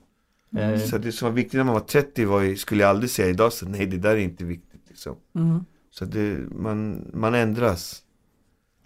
[0.58, 3.10] Eh, Så det som var viktigt när man var 30 var ju, skulle jag aldrig
[3.10, 5.16] säga idag, så nej det där är inte viktigt liksom.
[5.36, 5.60] Mm.
[5.92, 8.04] Så det, man, man ändras.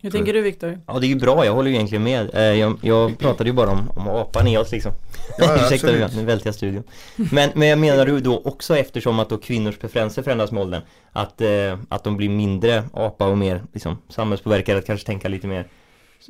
[0.06, 0.80] Hur tänker du Viktor?
[0.88, 2.36] Ja det är ju bra, jag håller ju egentligen med.
[2.36, 4.92] Eh, Jag, jag pratade ju bara om, om apan i oss liksom.
[5.38, 6.16] Ja, ja, Ursäkta absolut.
[6.16, 6.84] nu välter jag studion.
[7.32, 10.82] Men, men jag menar du då också eftersom att då kvinnors preferenser förändras med åldern
[11.12, 15.48] att, eh, att de blir mindre apa och mer liksom, samhällspåverkade, att kanske tänka lite
[15.48, 15.68] mer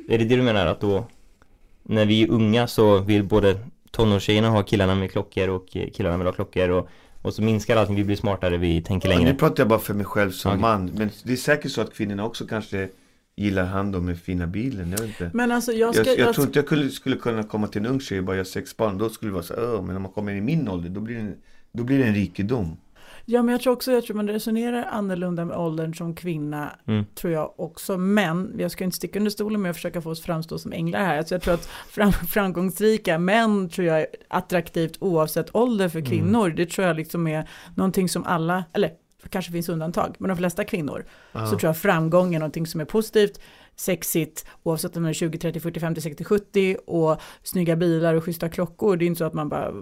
[0.08, 1.06] Är det det du menar att då
[1.82, 3.58] När vi är unga så vill både
[3.90, 6.88] tonårstjejerna ha killarna med klockor och killarna vill ha klockor och,
[7.22, 9.78] och så minskar allting, vi blir smartare, vi tänker Ja, längre nu pratar jag bara
[9.78, 10.60] för mig själv som Okej.
[10.60, 10.86] man.
[10.94, 12.88] Men det är säkert så att kvinnorna också kanske
[13.36, 14.90] gillar han då med fina bilen.
[14.90, 15.30] Jag vet inte.
[15.34, 16.04] Men alltså jag ska...
[16.04, 18.24] Jag, jag jag tror inte jag skulle, skulle kunna komma till en ung tjej och
[18.24, 18.98] bara göra sex barn.
[18.98, 21.00] Då skulle det vara så här, "Åh, men när man kommer i min ålder då
[21.00, 21.36] blir det, en-
[21.72, 22.76] då blir det en rikedom.
[23.28, 27.04] Ja, men jag tror också att man resonerar annorlunda med åldern som kvinna, Mm.
[27.14, 27.96] tror jag också.
[27.96, 31.00] Men, jag ska inte sticka under stolen med att försöka få oss framstå som änglar
[31.00, 31.22] här.
[31.22, 36.10] Så jag tror att fram, framgångsrika män tror jag är attraktivt oavsett ålder för Mm.
[36.10, 36.48] kvinnor.
[36.50, 38.90] Det tror jag liksom är någonting som alla, eller
[39.28, 41.46] kanske finns undantag, men de flesta kvinnor Ja.
[41.46, 43.40] så tror jag framgång är någonting som är positivt,
[43.76, 48.24] sexigt, oavsett om det är 20, 30, 40, 50, 60, 70 och snygga bilar och
[48.24, 48.96] schyssta klockor.
[48.96, 49.72] Det är inte så att man bara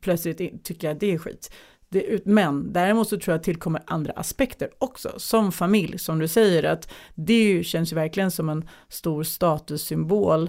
[0.00, 1.52] plötsligt tycker att det är skit.
[1.88, 6.28] Det, men däremot så tror jag att tillkommer andra aspekter också, som familj, som du
[6.28, 10.42] säger, att det känns ju verkligen som en stor statussymbol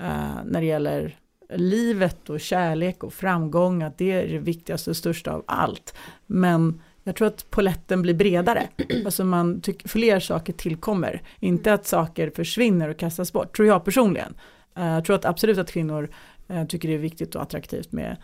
[0.00, 1.18] eh, när det gäller
[1.54, 5.94] livet och kärlek och framgång, att det är det viktigaste och största av allt.
[6.26, 8.68] Men jag tror att poletten blir bredare.
[9.04, 11.22] Alltså man tycker fler saker tillkommer.
[11.40, 14.34] Inte att saker försvinner och kastas bort, tror jag personligen.
[14.76, 16.10] Eh, Jag tror att absolut att kvinnor
[16.48, 18.16] eh, tycker det är viktigt och attraktivt med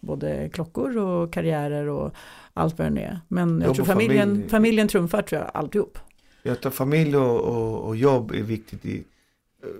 [0.00, 2.14] både klockor och karriärer och
[2.54, 3.20] allt vad det nu är.
[3.28, 4.48] Men jag Jobb tror familjen, familj.
[4.48, 5.98] familjen trumfar tror jag alltihop.
[6.42, 9.04] Jag tror familj och, och, och jobb är viktigt i,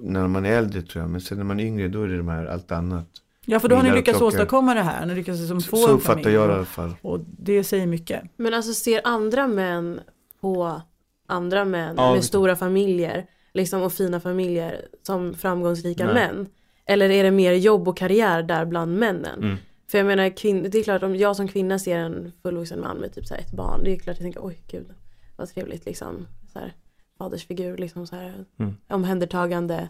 [0.01, 1.11] när man är äldre tror jag.
[1.11, 3.09] Men sen när man är yngre då är det de här allt annat.
[3.46, 4.26] Ja, för då har ni lyckats klockor.
[4.28, 5.07] åstadkomma det här.
[5.07, 6.35] Ni lyckas liksom få Så en uppfattar familj.
[6.35, 6.94] jag det i alla fall.
[7.02, 8.22] Och det säger mycket.
[8.37, 10.00] Men alltså ser andra män
[10.40, 10.83] på
[11.26, 12.28] andra män Ja, med visst.
[12.28, 16.14] stora familjer liksom, och fina familjer som framgångsrika Nej.
[16.14, 16.46] män?
[16.87, 19.42] Eller är det mer jobb och karriär där bland männen?
[19.42, 19.57] Mm.
[19.90, 22.96] För jag menar, kvin- det är klart om jag som kvinna ser en fullvuxen man
[22.96, 24.87] med typ så här ett barn, det är klart jag tänker oj gud
[25.37, 26.26] vad trevligt liksom.
[26.52, 26.74] Så här,
[27.18, 28.76] fadersfigur, liksom så här, Mm.
[28.88, 29.88] omhändertagande,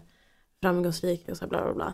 [0.61, 1.93] framgångsrik och så här bla bla bla.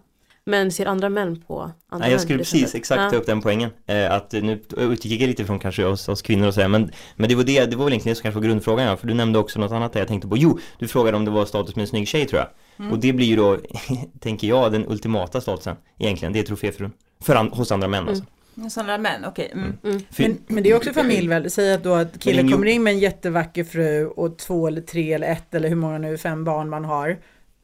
[0.49, 2.75] Men ser andra män på andra Nej, män jag skulle precis sättet?
[2.75, 3.09] exakt Ja.
[3.09, 3.69] ta upp den poängen.
[3.85, 7.29] Eh, att nu utgick jag lite från kanske oss, oss kvinnor och sådär, men, men
[7.29, 9.13] det var det, det var väl egentligen det som kanske var grundfrågan, ja, för du
[9.13, 10.37] nämnde också något annat där jag tänkte på.
[10.37, 12.49] Jo, du frågade om det var status med en snygg tjej tror jag.
[12.79, 12.91] Mm.
[12.91, 13.57] Och det blir ju då,
[14.19, 16.91] tänker jag, den ultimata statusen egentligen, det är troféfrun.
[17.21, 18.23] För an, hos andra män alltså.
[18.69, 19.51] Sådana män, okej.
[19.53, 19.77] Mm.
[19.83, 19.99] Mm.
[20.11, 21.51] För, Men, men det är också familj väl?
[21.51, 25.13] Säg att då att killen kommer in med en jättevacker fru och två eller tre
[25.13, 27.17] eller ett eller hur många nu, fem barn man har.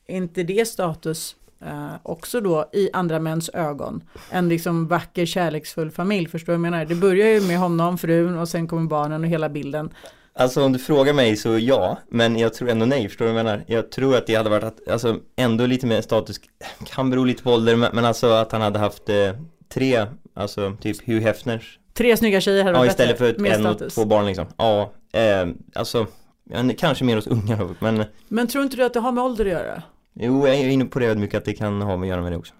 [0.07, 4.03] Är inte det status eh, också då i andra mäns ögon?
[4.29, 6.85] En liksom vacker kärleksfull familj, förstår du vad jag menar?
[6.85, 9.89] Det börjar ju med honom, frun och sen kommer barnen och hela bilden.
[10.37, 13.39] Alltså om du frågar mig så ja, men jag tror ändå nej, förstår du vad
[13.39, 13.63] jag menar?
[13.67, 16.39] Jag tror att det hade varit att, alltså ändå lite mer status,
[16.85, 19.31] kan bero lite på ålder, men, men alltså att han hade haft eh,
[19.73, 23.41] tre, alltså typ Hugh Hefners Tre snygga tjejer hade Ja varit istället för bättre, ett,
[23.41, 24.45] med en och två barn liksom.
[24.57, 26.07] Ja, eh, alltså
[26.49, 29.45] ja, kanske mer hos unga men Men tror inte du att det har med ålder
[29.45, 29.83] att göra?
[30.15, 32.31] Jo, jag är inne på det ödmjukt att det kan ha med att göra med
[32.31, 32.53] det också.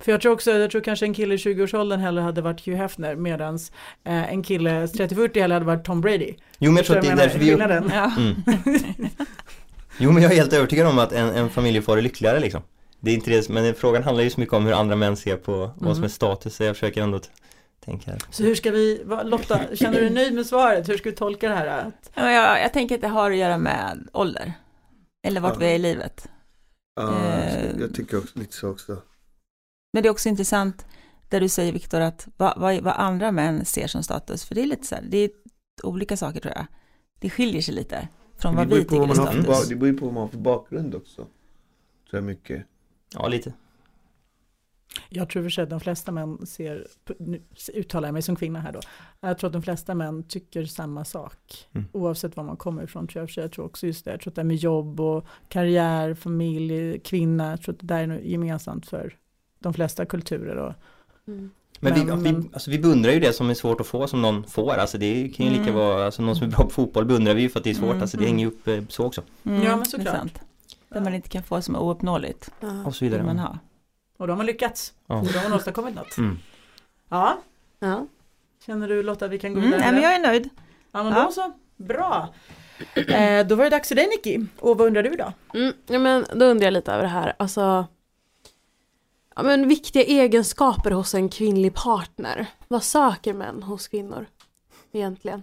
[0.00, 2.76] För jag tror också, jag tror kanske en kille i 20-årsåldern hellre hade varit Hugh
[2.78, 3.72] Hefner medans
[4.04, 6.34] eh, en kille 30-40 hellre hade varit Tom Brady.
[6.58, 7.50] Jo men jag tror att det är därför vi?
[7.94, 8.12] Ja.
[8.18, 8.34] mm.
[9.98, 12.62] Jo men jag är helt övertygad om att en, en familjefar är lyckligare liksom.
[13.00, 15.36] Det är inte det, men frågan handlar ju så mycket om hur andra män ser
[15.36, 16.04] på vad som Mm.
[16.04, 17.20] är status, så jag försöker ändå
[17.84, 18.10] tänka.
[18.30, 20.88] Så hur ska vi, Lotta, känner du dig nöjd med svaret?
[20.88, 21.66] Hur ska vi tolka det här?
[21.66, 24.52] Att, Ja, Jag, jag tänker att det har att göra med ålder.
[25.26, 25.58] Eller vart Ja.
[25.58, 26.28] vi är i livet.
[27.02, 27.80] Ja, Eh.
[27.80, 29.02] jag tycker också, lite så också.
[29.92, 30.86] Men det är också intressant
[31.28, 34.44] där du säger Viktor att vad, vad, vad andra män ser som status.
[34.44, 35.30] För det är lite så här, det är
[35.82, 36.66] olika saker tror jag.
[37.20, 38.08] Det skiljer sig lite
[38.38, 39.68] från vad vi tycker är har för, status.
[39.68, 41.16] det beror ju på vad man har för bakgrund också.
[41.16, 41.28] Tror
[42.10, 42.66] jag mycket.
[43.14, 43.52] Ja, lite.
[45.08, 46.86] Jag tror för sig att de flesta män ser,
[47.18, 47.42] nu
[47.74, 48.80] uttalar jag mig som kvinna här då,
[49.20, 51.66] jag tror att de flesta män tycker samma sak.
[51.72, 51.86] Mm.
[51.92, 53.44] Oavsett var man kommer ifrån tror jag för sig.
[53.44, 56.98] Jag tror också just det, jag tror att det här med jobb och karriär, familj,
[57.00, 59.16] kvinna, jag tror att det där är gemensamt för
[59.58, 60.56] de flesta kulturer.
[60.56, 60.72] Och,
[61.28, 61.50] Mm.
[61.80, 64.22] Men, vi, Men- vi, alltså, vi beundrar ju det som är svårt att få som
[64.22, 65.74] någon får, alltså det kan ju lika Mm.
[65.74, 67.74] vara, alltså någon som är bra på fotboll beundrar vi ju för att det är
[67.74, 68.32] svårt, Mm, alltså det mm.
[68.36, 69.22] hänger ju upp eh, så också.
[69.44, 70.14] Mm, Ja, men det är såklart.
[70.16, 70.40] sant.
[70.88, 72.50] Det man inte kan få som är ouppnåeligt.
[72.60, 72.84] Ja.
[72.86, 73.22] Och så vidare.
[73.22, 73.58] man ha.
[74.18, 74.92] Och då har man lyckats.
[75.06, 75.16] Ja.
[75.20, 76.16] Och då har man åstadkommit något.
[76.18, 76.38] Mm.
[77.08, 77.38] Ja,
[77.80, 78.06] Ja.
[78.66, 79.84] känner du Lotta att vi kan gå Mm, vidare?
[79.84, 80.48] nej, men jag är nöjd.
[80.92, 81.24] Ja men Ja.
[81.24, 82.34] då så, bra.
[82.94, 84.38] Eh, då var det dags för dig Nicky.
[84.58, 85.32] Och vad undrar du då?
[85.58, 87.32] Mm, ja, men då undrar jag lite över det här.
[87.38, 87.86] Alltså,
[89.36, 92.46] ja, men viktiga egenskaper hos en kvinnlig partner.
[92.68, 94.26] Vad söker män hos kvinnor
[94.92, 95.42] egentligen?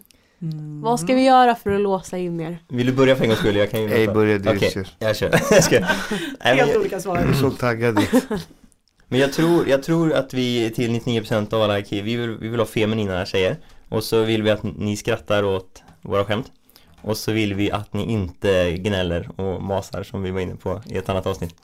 [0.83, 2.57] Vad ska vi göra för att låsa in er?
[2.67, 3.55] Vill du börja för en gångs skull?
[3.55, 4.71] Jag kan ju Hej, börja du Okej.
[4.71, 4.87] kör.
[4.99, 5.29] Jag kör.
[5.71, 5.85] jag.
[6.43, 7.25] Nej, Helt olika svar.
[7.27, 8.23] Du såg taggad ut.
[9.15, 12.47] men jag tror, jag tror att vi till 99% av alla arkiv, vi vill, vi
[12.47, 13.57] vill ha feminina tjejer.
[13.89, 16.51] Och så vill vi att ni skrattar åt våra skämt.
[17.01, 20.81] Och så vill vi att ni inte gnäller och masar som vi var inne på
[20.85, 21.55] i ett annat avsnitt.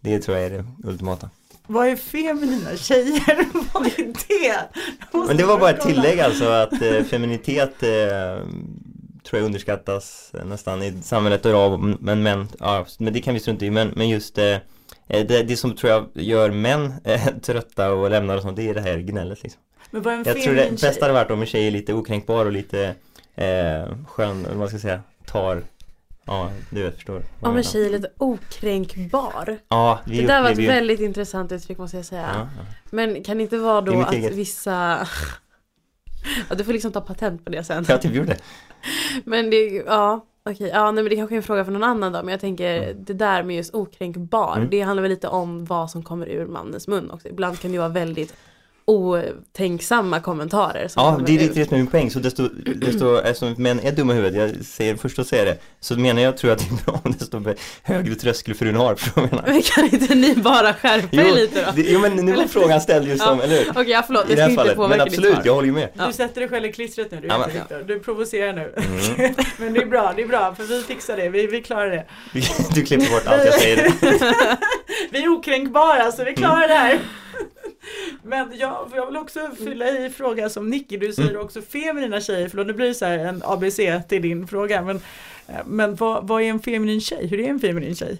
[0.00, 1.30] Det tror jag är det ultimata.
[1.66, 3.46] Vad är feminina tjejer?
[3.72, 4.68] vad är det?
[5.26, 8.46] Men det var bara ett tillägg alltså att eh, feminitet eh,
[9.24, 13.64] tror jag underskattas nästan i samhället idag men män, ja, men det kan vi strunta
[13.64, 14.56] i men, men just eh,
[15.10, 18.74] det, det som tror jag gör män eh, trötta och lämnar och sånt det är
[18.74, 19.60] det här gnället liksom.
[19.90, 22.46] Men vad en Jag tror det bästa hade varit om en tjej är lite okränkbar
[22.46, 22.94] och lite
[23.34, 25.62] eh, skön, eller vad man ska säga, tar
[26.26, 29.58] Ja, du vet, förstår Om en tjej är lite okränkbar.
[29.68, 32.30] Ja, vi Det där var ett ju- väldigt intressant uttryck måste jag säga.
[32.34, 32.64] ja, ja.
[32.90, 34.32] Men kan det inte vara då att eget.
[34.32, 35.06] vissa
[36.48, 37.84] Ja du får liksom ta patent på det sen.
[37.88, 38.38] Jag typ gjorde det.
[39.24, 42.12] Men det, ja okej, ja nej men det kanske är en fråga för någon annan
[42.12, 43.04] då men jag tänker Mm.
[43.04, 44.70] det där med just okränkbar Mm.
[44.70, 47.28] det handlar väl lite om vad som kommer ur mannens mun också.
[47.28, 48.34] Ibland kan det vara väldigt
[48.90, 51.54] otänksamma kommentarer som Ja, det är ut.
[51.54, 52.10] det som är min poäng.
[52.10, 55.56] Så desto, desto eftersom män är dumma i huvudet, jag säger först att säga det,
[55.80, 58.94] så menar jag tror att det är bra om desto högre tröskel frun har.
[58.94, 59.44] För menar.
[59.46, 61.70] Men kan inte ni bara skärpa er lite då?
[61.76, 63.44] det, jo men nu var frågan ställd just som, Ja.
[63.44, 63.70] eller hur?
[63.70, 65.72] Okej, ja, förlåt, jag det ska inte fallet, men påverka ditt absolut, jag håller ju
[65.74, 65.88] med.
[65.94, 66.06] Ja.
[66.06, 68.74] Du sätter dig själv i klistret nu, du, Ja, men- du provocerar nu.
[68.76, 69.34] Mm.
[69.58, 72.04] Men det är bra, det är bra, för vi fixar det, vi, vi klarar det.
[72.74, 73.92] Du klipper bort allt jag säger.
[75.10, 76.98] Vi är okränkbara så vi klarar det här.
[78.22, 81.42] Men jag, jag vill också fylla i fråga som Nicky, du säger Mm.
[81.42, 83.76] också feminina tjejer, förlåt nu blir det så här en ABC
[84.08, 84.96] till din fråga, men,
[85.46, 87.26] eh, men vad, vad är en feminin tjej?
[87.26, 88.18] Hur är en feminin tjej?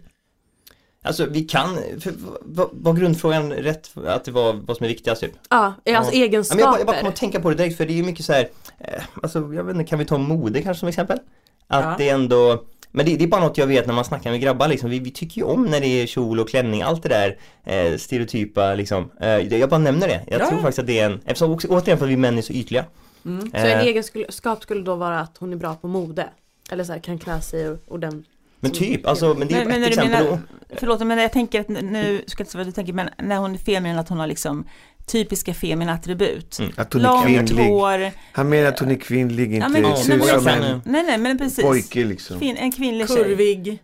[1.02, 5.20] Alltså vi kan, för, var, var grundfrågan rätt, att det var vad som är viktigast
[5.20, 5.32] typ?
[5.50, 6.18] Ja, är alltså Ja.
[6.18, 6.56] Ja, egenskaper.
[6.56, 8.02] men jag, bara, jag bara kommer att tänka på det direkt för det är ju
[8.02, 11.18] mycket så här, eh, alltså jag vet inte, kan vi ta mode kanske som exempel?
[11.66, 11.94] Att Ja.
[11.98, 14.68] det ändå, men det, det är bara något jag vet när man snackar med grabbar
[14.68, 17.36] liksom, vi, vi tycker ju om när det är kjol och klänning, allt det där
[17.64, 19.10] eh, stereotypa liksom.
[19.20, 20.48] Eh, jag bara nämner det, jag Ja.
[20.48, 22.52] tror faktiskt att det är en, eftersom också, återigen för att vi män är så
[22.52, 22.84] ytliga.
[23.24, 23.50] Mm.
[23.50, 26.28] Så en Eh, egenskap skulle då vara att hon är bra på mode.
[26.70, 28.26] Eller så här, kan klä sig ordentligt.
[28.60, 30.24] men typ, alltså, men det är Men, men ett du exempel.
[30.24, 30.38] menar,
[30.76, 33.54] förlåt men jag tänker att nu, ska inte säga vad du tänker, men när hon
[33.54, 34.64] är feminin att hon har liksom
[35.10, 36.58] typiska feminina attribut.
[36.58, 36.72] Mm.
[36.76, 37.64] Att hon är Långt kvinnlig.
[37.64, 40.48] hår, Han menar att hon är kvinnlig, inte men- Ja, ser men ut jag som
[40.48, 41.64] en nej nej men precis.
[41.64, 42.38] pojke liksom.
[42.38, 43.16] Kvin, en kvinnlig tjej.
[43.16, 43.78] Kurvig.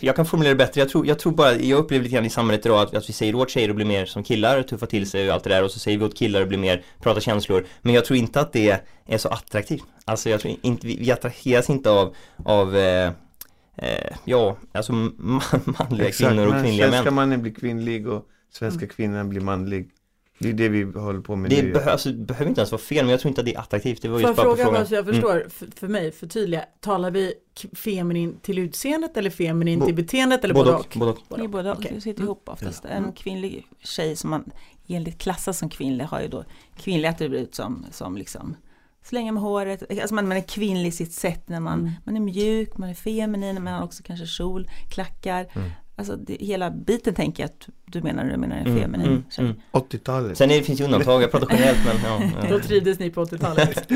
[0.00, 2.30] Jag kan formulera det bättre, jag tror, jag tror bara, jag upplever lite grann i
[2.30, 5.10] samhället idag att, att vi säger åt tjejer att bli mer som killar, tuffa till
[5.10, 7.20] sig och allt det där och så säger vi åt killar att bli mer, prata
[7.20, 7.66] känslor.
[7.82, 9.82] Men jag tror inte att det är så attraktivt.
[10.04, 12.14] Alltså jag tror inte, vi, vi attraheras inte av,
[12.44, 13.06] av eh,
[13.76, 15.40] eh, ja, alltså man,
[15.78, 17.14] manliga kvinnor och kvinnliga svenska män.
[17.14, 19.88] mannen blir kvinnlig och svenska kvinnan blir manlig.
[20.38, 21.72] Det är det vi håller på med Det nu.
[21.72, 24.02] behö, alltså, behöver inte ens vara fel men jag tror inte att det är attraktivt,
[24.02, 24.74] det var just bara fråga frågan.
[24.74, 25.14] bara så jag Mm.
[25.14, 27.32] förstår, för, för mig, förtydliga, talar vi
[27.76, 30.98] feminin till utseendet eller feminin Bo- till beteendet eller Både både och, och?
[30.98, 31.38] både och.
[31.38, 31.90] Det är båda, Okej.
[31.94, 32.26] det sitter Mm.
[32.26, 32.84] ihop oftast.
[32.84, 34.50] En kvinnlig tjej som man
[34.88, 36.44] enligt klassas som kvinnlig har ju då
[36.76, 38.56] kvinnliga attribut som, som liksom
[39.02, 41.92] slänga med håret, alltså man, man är kvinnlig i sitt sätt när man, Mm.
[42.04, 45.46] man är mjuk, man är feminin, man har också kanske kjol, klackar.
[45.54, 45.70] Mm.
[45.98, 49.24] Alltså det, hela biten tänker jag att du menar du menar en Mm, feminin mm,
[49.30, 49.44] tjej.
[49.44, 49.56] mm.
[49.72, 50.38] 80-talet.
[50.38, 52.20] Sen är, det finns ju undantag, jag pratar generellt men ja.
[52.48, 52.60] Då ja.
[52.60, 53.88] trivdes ni på 80-talet.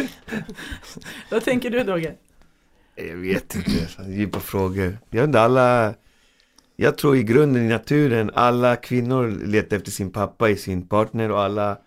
[1.30, 2.14] Vad tänker du Dogge?
[2.94, 3.70] Jag vet inte,
[4.08, 4.98] djupa frågor.
[5.10, 5.94] Jag vet inte, alla
[6.76, 11.30] Jag tror i grunden i naturen, alla kvinnor letar efter sin pappa i sin partner
[11.30, 11.78] och alla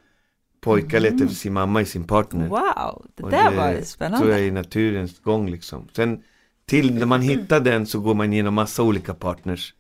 [0.61, 2.47] pojkar letar efter sin mamma i sin partner.
[2.47, 4.29] Wow, det där det var tror spännande.
[4.31, 5.87] jag är naturens gång liksom.
[5.95, 6.23] Sen
[6.65, 9.73] till när man hittar den så går man igenom massa olika partners.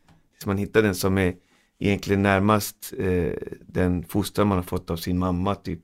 [0.45, 1.33] Man hittar den som är
[1.79, 3.31] egentligen närmast eh,
[3.67, 5.81] den fostran man har fått av sin mamma typ.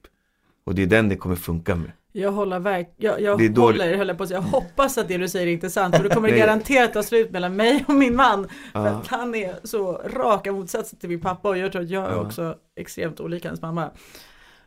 [0.63, 1.91] Och det är den det kommer funka med.
[2.13, 5.17] Jag håller verk, jag, jag Det då- håller, höll på att jag hoppas att det
[5.17, 7.93] du säger är inte sant, för då kommer det garanterat ta slut mellan mig och
[7.93, 8.47] min man.
[8.74, 12.12] För att han är så raka motsatser till min pappa och jag tror att jag
[12.12, 13.89] är också extremt olik hans mamma.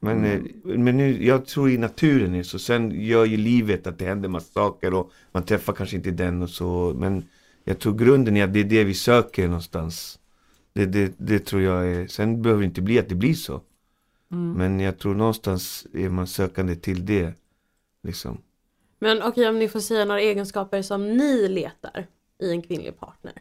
[0.00, 2.59] Men, eh, men nu, jag tror i naturen är så.
[2.59, 6.42] Sen gör ju livet att det händer massa saker och man träffar kanske inte den
[6.42, 6.94] och så.
[6.96, 7.24] Men
[7.64, 10.18] jag tror grunden är att det är det vi söker någonstans.
[10.72, 13.61] Det, det, det tror jag är, sen behöver det inte bli att det blir så.
[14.33, 14.53] Mm.
[14.53, 17.35] Men jag tror någonstans är man sökande till det.
[18.03, 18.38] Liksom.
[18.98, 22.07] Men okej, om ni får säga några egenskaper som ni letar
[22.42, 23.33] i en kvinnlig partner.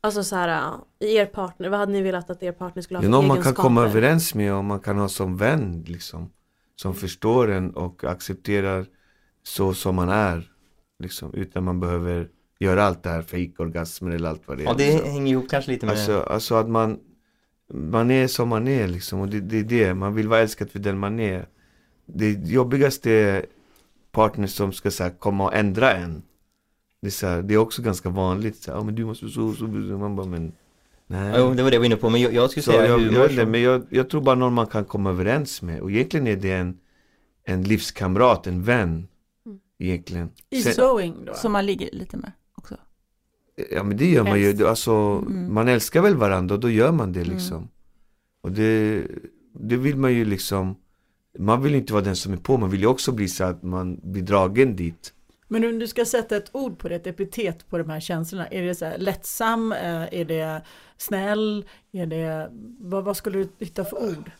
[0.00, 3.02] Alltså så här, i er partner, vad hade ni velat att er partner skulle ha
[3.02, 3.62] Det är för någon man kan egenskaper?
[3.62, 6.30] komma överens med och man kan ha som vän liksom.
[6.76, 8.86] Som förstår en och accepterar
[9.42, 10.52] så som man är.
[10.98, 14.66] Liksom, utan man behöver göra allt det här, fejkorgasmer eller allt vad det är.
[14.66, 15.10] Ja det liksom.
[15.10, 16.98] hänger ihop kanske lite med Alltså, alltså att man
[17.74, 20.70] Man är som man är liksom och det, det är det, man vill vara älskad
[20.70, 21.46] för den man är
[22.06, 23.46] Det jobbigaste är
[24.12, 26.22] partners som ska så här, komma och ändra en
[27.02, 29.28] Det är, så här, det är också ganska vanligt så här, "Ja, men du måste
[29.28, 30.52] så, så, så man bara men
[31.06, 32.86] Nej Jo, det var det jag var inne på, men jag, jag skulle så säga
[32.86, 35.80] jag, humor jag, som- men jag, jag tror bara någon man kan komma överens med
[35.80, 36.78] och egentligen är det en
[37.44, 39.08] En livskamrat, en vän
[39.46, 39.58] Mm.
[39.78, 41.34] Egentligen Sen- Easygoing då?
[41.34, 42.32] Som man ligger lite med.
[43.70, 45.54] Ja men det gör man ju, alltså Mm.
[45.54, 47.68] man älskar väl varandra och då gör man det liksom.
[48.40, 49.02] Och det,
[49.52, 50.76] det vill man ju liksom,
[51.38, 53.62] man vill inte vara den som är på, man vill ju också bli så att
[53.62, 55.12] man blir dragen dit.
[55.48, 58.46] Men om du ska sätta ett ord på det, ett epitet på de här känslorna,
[58.46, 60.62] är det så här lättsam, eh, är det
[60.96, 62.50] snäll, är det,
[62.80, 64.30] vad, vad skulle du hitta för ord?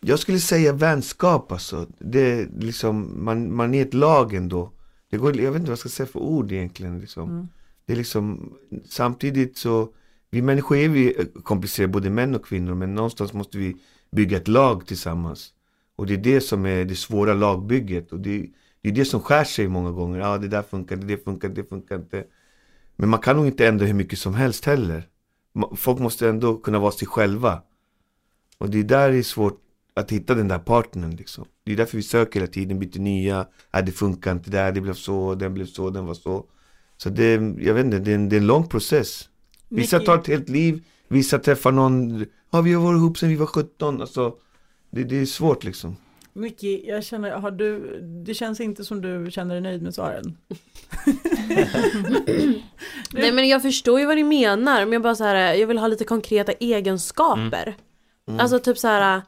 [0.00, 1.86] Jag skulle säga vänskap alltså.
[1.98, 4.70] Det är liksom, man, man är ett lag ändå.
[5.10, 6.98] Det går, jag vet inte vad jag ska säga för ord egentligen.
[6.98, 7.30] Liksom.
[7.30, 7.48] Mm.
[7.86, 8.54] Det är liksom,
[8.84, 9.88] samtidigt så,
[10.30, 13.76] vi människor är vi eh, komplicerade, både män och kvinnor, men någonstans måste vi
[14.10, 15.54] bygga ett lag tillsammans.
[15.96, 18.12] Och det är det som är det svåra lagbygget.
[18.12, 18.46] Och det,
[18.80, 20.18] det är det som skär sig många gånger.
[20.18, 22.24] Ja, det där funkar det funkar det funkar inte.
[22.96, 25.08] Men man kan nog inte ändra hur mycket som helst heller.
[25.76, 27.62] Folk måste ändå kunna vara sig själva.
[28.58, 29.60] Och det är där det är svårt
[29.94, 31.44] att hitta den där partnern liksom.
[31.64, 33.46] Det är därför vi söker hela tiden, byter nya.
[33.72, 36.46] Nej, det funkar inte där, det blev så, den blev så, den var så.
[36.96, 39.28] Så det, jag vet inte, det är en, det är en lång process.
[39.68, 43.36] Vissa tar ett helt liv, vissa träffar någon, ja vi har varit ihop sedan vi
[43.36, 44.00] var 17.
[44.00, 44.34] Alltså,
[44.90, 45.96] det, det är svårt liksom.
[46.32, 50.38] Nicky, jag känner, har du, det känns inte som du känner dig nöjd med svaren.
[53.12, 55.78] Nej men jag förstår ju vad ni menar men jag bara så här, jag vill
[55.78, 57.76] ha lite konkreta egenskaper.
[58.28, 58.40] Mm.
[58.40, 59.22] Alltså typ så här.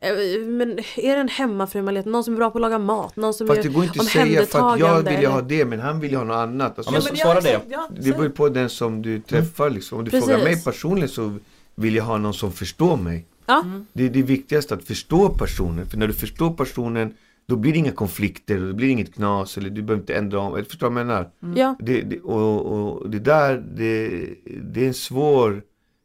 [0.00, 2.10] Eh, Men är det en hemmafru man letar?
[2.10, 3.16] Någon som är bra på att laga mat?
[3.16, 5.42] Någon som Fast det är går inte att säga för att jag vill ju ha
[5.42, 6.78] det men han vill ju ha något annat.
[6.78, 7.60] Alltså, Ja, men men svara det.
[7.68, 9.98] Ja, det beror på den som du träffar liksom.
[9.98, 10.28] Om du Precis.
[10.28, 11.38] frågar mig personligen så
[11.74, 13.26] vill jag ha någon som förstår mig.
[13.46, 13.62] Ja.
[13.64, 13.86] Mm.
[13.92, 15.86] Det är det viktigaste, att förstå personen.
[15.86, 17.14] För när du förstår personen,
[17.46, 20.40] då blir det inga konflikter, då blir det inget knas, eller du behöver inte ändra
[20.40, 20.64] om.
[20.64, 21.30] Förstår du vad jag menar?
[21.56, 21.76] Ja.
[21.80, 24.08] Det, det, och, och det där, det,
[24.62, 25.62] det är en svår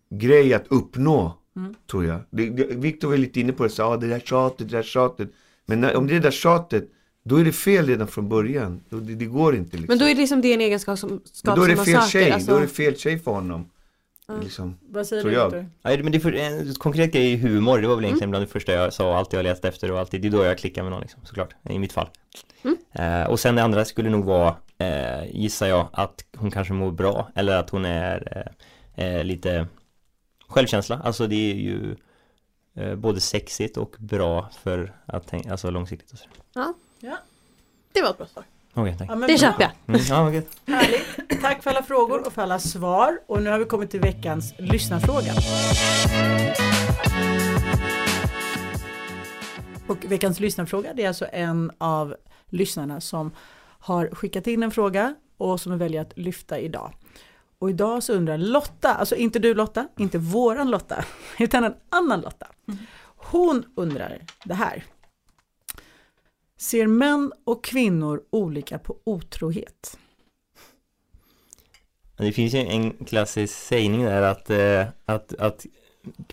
[0.09, 1.75] grej att uppnå, Mm.
[1.91, 2.19] tror jag.
[2.29, 4.83] Det, det, Victor var lite inne på det, så, ah, det där tjatet, det där
[4.83, 5.29] tjatet.
[5.65, 6.83] Men när, om det är det där tjatet,
[7.23, 8.81] då är det fel redan från början.
[8.89, 9.87] Då, det, det går inte liksom.
[9.87, 11.85] Men då är det liksom det en egenskap som, Men skap då är det fel
[11.85, 12.07] söker.
[12.07, 13.69] tjej, alltså, då är det fel tjej för honom.
[14.27, 14.33] Ja.
[14.43, 14.77] Liksom.
[14.89, 15.65] Vad säger Tror du jag.
[15.81, 18.05] Nej, men det är för, en konkret grej är humor, det var väl Mm.
[18.05, 20.27] egentligen bland det första jag sa och allt jag har letat efter och alltid, det
[20.27, 22.07] är då jag klickar med någon liksom, såklart, i mitt fall.
[22.63, 22.77] Mm.
[22.91, 26.91] Eh, och sen det andra skulle nog vara, eh, gissar jag, att hon kanske mår
[26.91, 28.45] bra eller att hon är
[28.97, 29.67] eh, eh, lite
[30.47, 31.95] självkänsla, alltså det är ju
[32.75, 36.25] eh, både sexigt och bra för att tänka, alltså långsiktigt och så.
[37.93, 38.43] Det var ett bra svar.
[38.73, 39.09] Okej, tack.
[39.09, 39.71] Ja, men Det köper jag.
[39.87, 40.47] Mm, ja, okej.
[40.67, 41.41] Härligt.
[41.41, 43.19] Tack för alla frågor och för alla svar.
[43.27, 45.33] Och nu har vi kommit till veckans lyssnarfråga.
[49.87, 52.15] Och veckans lyssnarfråga det är alltså en av
[52.49, 53.31] lyssnarna som
[53.79, 56.93] har skickat in en fråga och som vi väljer att lyfta idag.
[57.59, 61.05] Och idag så undrar Lotta, alltså inte du Lotta, inte våran Lotta,
[61.39, 62.47] utan en annan Lotta.
[63.17, 64.83] Hon undrar det här.
[66.57, 69.97] Ser män och kvinnor olika på otrohet?
[72.17, 75.65] Det finns ju en klassisk sägning där att, eh, att, att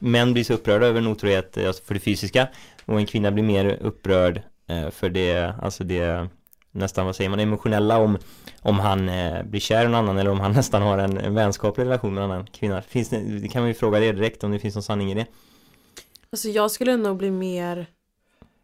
[0.01, 2.49] män blir så upprörda över en otrohet, eh, alltså för det fysiska
[2.85, 6.29] och en kvinna blir mer upprörd eh, för det, alltså det
[6.73, 8.19] nästan, vad säger man, emotionella om,
[8.61, 11.35] om han eh, blir kär i någon annan eller om han nästan har en, en
[11.35, 12.83] vänskaplig relation med en annan kvinna.
[12.83, 15.15] Finns det, det kan man ju fråga det direkt om det finns någon sanning i
[15.15, 15.27] det.
[16.33, 17.87] Alltså jag skulle nog bli mer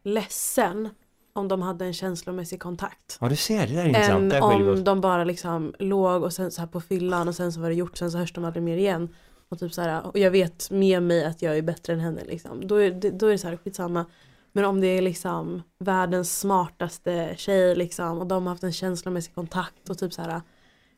[0.03, 0.89] ledsen
[1.33, 3.17] om de hade en känslomässig kontakt.
[3.21, 4.21] Ja du ser, det där är intressant.
[4.21, 7.53] Än Där om de bara liksom låg och sen så här på fyllan och sen
[7.53, 9.09] så var det gjort, sen så hörs de aldrig mer igen.
[9.49, 12.21] Och typ så här, och jag vet med mig att jag är bättre än henne
[12.25, 12.67] liksom.
[12.67, 14.05] Då är då är det så här skitsamma.
[14.51, 19.35] Men om det är liksom världens smartaste tjej liksom och de har haft en känslomässig
[19.35, 20.41] kontakt och typ så här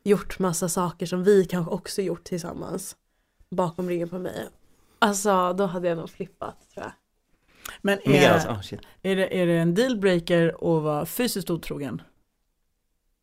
[0.04, 2.96] gjort massa saker som vi kanske också gjort tillsammans
[3.50, 4.48] bakom ryggen på mig.
[4.98, 6.92] Alltså då hade jag nog flippat tror jag.
[7.82, 8.80] Men Mer är, alltså, oh, shit.
[9.02, 12.02] är, det, är det en dealbreaker att vara fysiskt otrogen?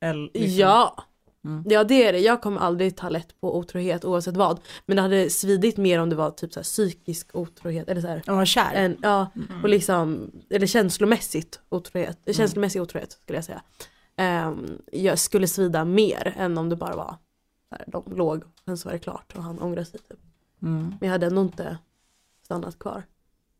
[0.01, 1.03] Eller, liksom- Ja.
[1.45, 1.63] Mm.
[1.67, 4.59] Ja det är det, jag kommer aldrig ta lätt på otrohet oavsett vad.
[4.85, 8.07] Men det hade svidit mer om det var typ så här psykisk otrohet eller så
[8.07, 8.15] här.
[8.15, 8.73] Om man var kär?
[8.73, 9.27] En, ja,
[9.63, 13.61] och liksom, eller känslomässigt otrohet, känslomässig otrohet skulle jag säga.
[14.47, 17.15] Um, jag skulle svida mer än om det bara var
[17.69, 20.19] så här, de låg, sen så var det klart och han ångrade sig typ.
[20.61, 20.81] Mm.
[20.99, 21.77] Men jag hade ändå inte
[22.43, 23.03] stannat kvar.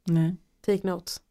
[0.03, 0.36] Nej.
[0.65, 1.21] Take notes.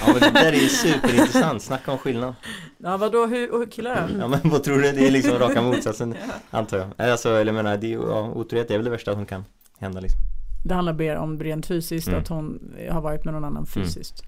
[0.00, 2.34] Ja men det där är ju superintressant, snacka om skillnad.
[2.78, 4.18] Ja vadå, hur, och killar då?
[4.20, 4.92] Ja men vad tror du?
[4.92, 6.14] Det är liksom raka motsatsen
[6.50, 7.10] antar jag.
[7.10, 9.44] Alltså eller menar, det ja, otrohet är väl det värsta som kan
[9.78, 10.20] hända liksom.
[10.64, 12.20] Det handlar mer om rent fysiskt, Mm.
[12.20, 14.22] att hon har varit med någon annan fysiskt.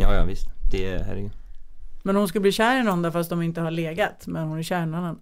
[0.00, 1.32] Ja ja visst, det är, herregud.
[2.02, 4.58] Men hon ska bli kär i någon där fast de inte har legat, men hon
[4.58, 5.20] är kär i någon annan.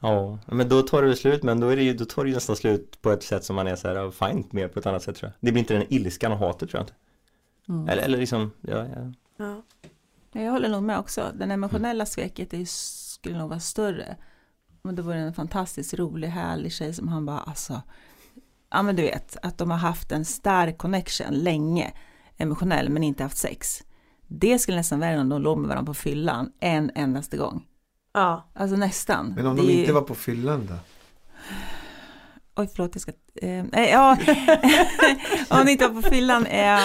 [0.00, 2.28] Ja, men då tar det väl slut, men då är det ju, då tar det
[2.28, 4.78] ju nästan slut på ett sätt som man är så här, ja, fint med på
[4.78, 5.46] ett annat sätt tror jag.
[5.46, 6.92] Det blir inte den ilskan och hatet tror jag inte.
[7.68, 7.88] Mm.
[7.88, 9.12] Eller, eller liksom, ja, ja.
[9.36, 9.62] Ja.
[10.32, 11.32] Ja, Jag håller nog med också.
[11.34, 14.16] Den emotionella sveket är, skulle nog vara större.
[14.82, 17.82] Men det var en fantastiskt rolig, härlig tjej som han bara, alltså,
[18.70, 21.92] ja men du vet, att de har haft en stark connection länge,
[22.36, 23.82] emotionell, men inte haft sex.
[24.26, 27.66] Det skulle nästan vara om de låg med varandra på fyllan en endaste gång.
[28.12, 28.50] ja.
[28.54, 29.32] Alltså nästan.
[29.36, 30.74] Men om de inte var på fyllan då?
[32.56, 34.18] oj förlåt jag ska, eh, ja,
[35.50, 36.78] om ni inte var på fyllan, eh,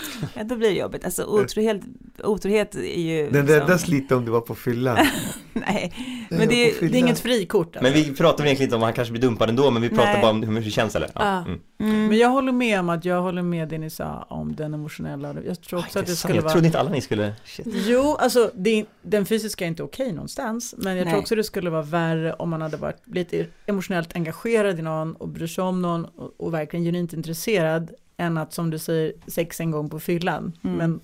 [0.34, 1.04] ja då blir det jobbigt.
[1.04, 1.80] Alltså otrohet,
[2.24, 3.30] otrohet är ju...
[3.30, 4.96] Den liksom- räddas lite om du var på fyllan.
[5.52, 5.92] Nej,
[6.30, 6.80] Jag men det.
[6.80, 7.76] Det är inget frikort.
[7.82, 10.12] Men vi pratar väl egentligen inte om han kanske blir dumpad ändå, men vi pratar
[10.12, 10.22] Nej.
[10.22, 11.10] bara om hur mycket det känns eller?
[11.14, 11.38] Ja.
[11.38, 11.60] Mm.
[11.80, 14.74] mm, Men jag håller med om att jag håller med det ni sa om den
[14.74, 15.34] emotionella.
[15.46, 17.66] Jag tror också att det skulle jag vara trodde inte alla ni skulle, shit.
[17.86, 21.20] Jo, alltså det, den fysiska är inte okej någonstans, men jag tror Nej.
[21.20, 25.28] också det skulle vara värre om man hade varit lite emotionellt engagerad i någon och
[25.28, 27.90] bryr sig om någon och, och verkligen genuint intresserad
[28.22, 30.52] än att som du säger sex en gång på fyllan.
[30.64, 30.76] Mm.
[30.76, 31.00] Men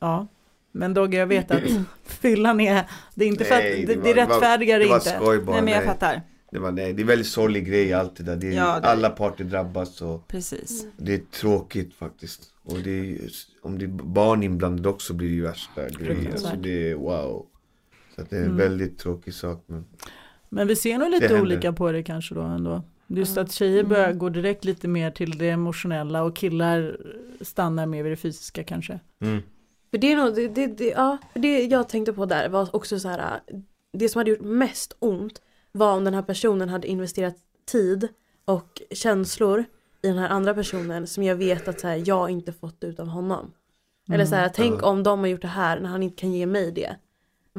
[0.00, 0.26] ja,
[0.72, 1.62] men Dogge jag vet att
[2.04, 2.84] fyllan är,
[3.14, 4.88] det är inte för Nej, att, det det, var- det det var- rättfärdigar Det det
[4.88, 5.10] var inte.
[5.10, 5.52] skoj bara.
[5.52, 5.88] nej men jag nej.
[5.88, 8.36] fattar, Det var nej, det är väldigt sorglig grej allt det där.
[8.36, 10.86] Det är, Ja, det- Alla parter drabbas och precis.
[10.96, 12.42] det är tråkigt faktiskt.
[12.62, 13.18] Och det är,
[13.62, 16.30] om det är barn inblandade också blir det ju värsta grejer.
[16.32, 17.46] Alltså det är wow.
[18.16, 18.56] Så att det är en Mm.
[18.56, 19.64] väldigt tråkig sak.
[19.66, 19.84] Men
[20.48, 22.82] Men vi ser nog Det lite olika på det kanske då ändå.
[23.12, 24.18] Just att tjejer börjar Mm.
[24.18, 26.96] gå direkt lite mer till det emotionella och killar
[27.40, 29.00] stannar mer vid det fysiska kanske.
[29.20, 29.42] Mm.
[29.90, 32.98] För det är nog, det, det, det, ja, det jag tänkte på där var också
[33.00, 33.40] så här,
[33.92, 35.42] det som hade gjort mest ont
[35.72, 37.34] var om den här personen hade investerat
[37.70, 38.08] tid
[38.44, 39.64] och känslor
[40.02, 43.00] i den här andra personen som jag vet att så här, jag inte fått ut
[43.00, 43.52] av honom.
[44.12, 44.86] Eller så här, tänk Ja.
[44.86, 46.96] om de har gjort det här när han inte kan ge mig det.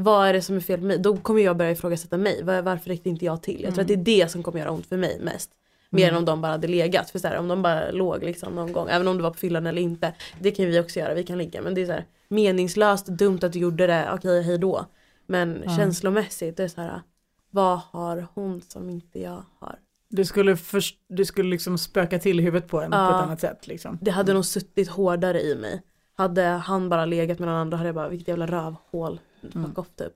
[0.04, 0.97] Vad är det som är fel med mig?
[0.99, 2.43] Då kommer jag börja ifrågasätta mig.
[2.43, 3.62] Var- Varför räckte inte jag till?
[3.64, 5.49] Jag tror att det är det som kommer göra ont för mig mest.
[5.89, 7.10] Mer än om de bara hade legat.
[7.10, 9.38] För så här, om de bara låg liksom någon gång, även om det var på
[9.38, 10.14] fyllan eller inte.
[10.39, 11.62] Det kan ju vi också göra, vi kan ligga.
[11.62, 14.86] Men det är så här, meningslöst, dumt att du gjorde det, okej hej då.
[15.28, 15.78] Men Ja.
[15.78, 17.02] känslomässigt, det är så här,
[17.49, 19.76] vad har hon som inte jag har?
[20.10, 23.10] Det skulle, först, det skulle liksom spöka till huvudet på en på Ja.
[23.20, 23.68] ett annat sätt.
[23.68, 23.97] Liksom.
[24.02, 25.82] Det hade nog suttit hårdare i mig.
[26.16, 29.20] Hade han bara legat med någon annan hade jag bara, vilket jävla rövhål.
[29.42, 29.72] Fuck Mm.
[29.76, 30.14] off typ.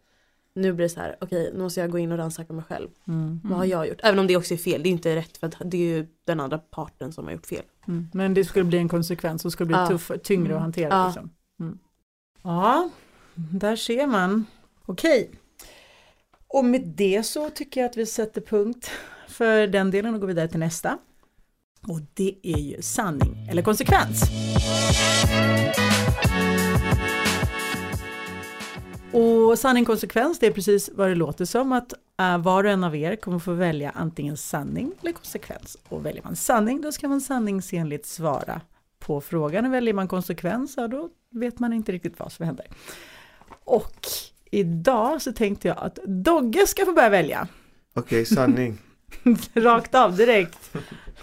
[0.54, 2.88] Nu blir det så här, okej nu måste jag gå in och rannsaka mig själv.
[3.08, 3.40] Mm.
[3.44, 4.00] Vad har jag gjort?
[4.04, 6.40] Även om det också är fel, det är inte rätt för det är ju den
[6.40, 7.64] andra parten som har gjort fel.
[7.88, 8.08] Mm.
[8.14, 9.88] Men det skulle bli en konsekvens och skulle bli Ja.
[9.88, 10.90] tuff, tyngre att hantera.
[10.90, 11.06] Ja.
[11.06, 11.30] Liksom.
[11.60, 11.80] Mm.
[12.44, 12.90] Ja,
[13.36, 14.46] där ser man.
[14.86, 15.30] Okej.
[16.48, 18.92] Och med det så tycker jag att vi sätter punkt
[19.28, 20.98] för den delen och går vidare till nästa.
[21.88, 24.22] Och det är ju sanning eller konsekvens.
[29.16, 32.84] Och sanning konsekvens, det är precis vad det låter som att äh, var och en
[32.84, 35.78] av er kommer få välja antingen sanning eller konsekvens.
[35.90, 38.62] Och väljer man sanning, då ska man sanningsenligt svara
[39.00, 39.66] på frågan.
[39.66, 42.66] Och väljer man konsekvens, ja, då vet man inte riktigt vad som händer.
[43.64, 44.08] Och
[44.52, 47.48] idag så tänkte jag att Dogge ska få börja välja.
[47.94, 48.78] okej, sanning.
[49.54, 50.72] Rakt av, direkt.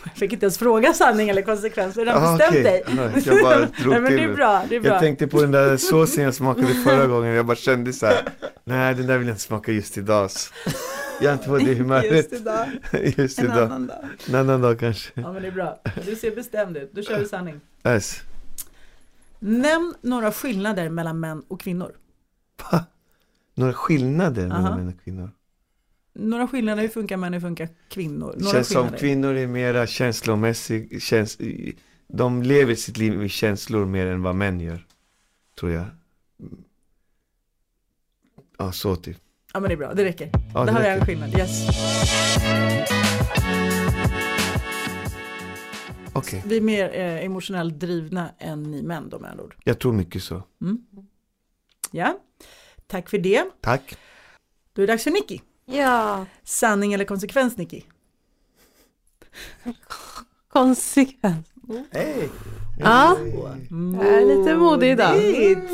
[0.04, 2.62] Jag fick inte ens fråga sanning eller konsekvens, du har Ah, bestämt okej.
[2.62, 2.82] dig.
[2.96, 4.90] Ja, Jag bara drog Nej, men det är bra, det är bra.
[4.92, 8.22] Jag tänkte på den där såsen jag smakade förra gången, jag bara kände så här.
[8.64, 10.30] nej den där vill jag inte smaka just idag.
[11.20, 12.66] Jag är inte på det humöret Just idag,
[13.16, 13.58] just en idag.
[13.62, 14.04] annan dag.
[14.28, 15.10] En annan dag kanske.
[15.14, 15.80] Ja men det är bra.
[16.06, 17.60] Du ser bestämd ut, då kör vi sanning.
[17.86, 18.20] Yes.
[19.38, 21.92] Nämn några skillnader mellan män och kvinnor.
[23.54, 25.30] Några skillnader mellan män och kvinnor?
[26.14, 28.34] Några skillnader, hur funkar män, hur funkar kvinnor?
[28.38, 31.38] Några Känns som kvinnor är mera känslomässiga, käns
[32.08, 34.86] de lever sitt liv med känslor mer än vad män gör.
[35.60, 35.84] Tror jag.
[38.58, 39.16] Ja, så typ.
[39.52, 40.30] Ja men det är bra, det räcker.
[40.54, 41.06] Ja, det jag en räcker.
[41.06, 41.68] skillnad, yes.
[46.14, 49.54] Okej, Vi är mer eh, emotionellt drivna än ni män då med andra ord.
[49.64, 50.42] jag tror mycket så.
[50.60, 50.78] Mm.
[51.90, 52.18] Ja,
[52.86, 53.44] tack för det.
[53.60, 53.96] Tack.
[54.72, 55.40] Då är det dags för Nicky.
[55.64, 57.82] Ja, Sanning eller konsekvens Nicky?
[60.48, 61.46] konsekvens.
[61.90, 62.30] Hej!
[62.78, 63.16] Ja.
[64.00, 65.14] Jag är lite modig idag.
[65.16, 65.70] Modigt.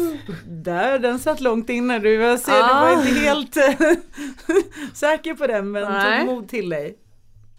[0.46, 1.98] Där, den satt långt inne.
[1.98, 2.80] Du, jag ser, du Ja.
[2.80, 3.54] var inte helt
[4.96, 6.26] säker på den, men Nej.
[6.26, 6.98] tog mod till dig.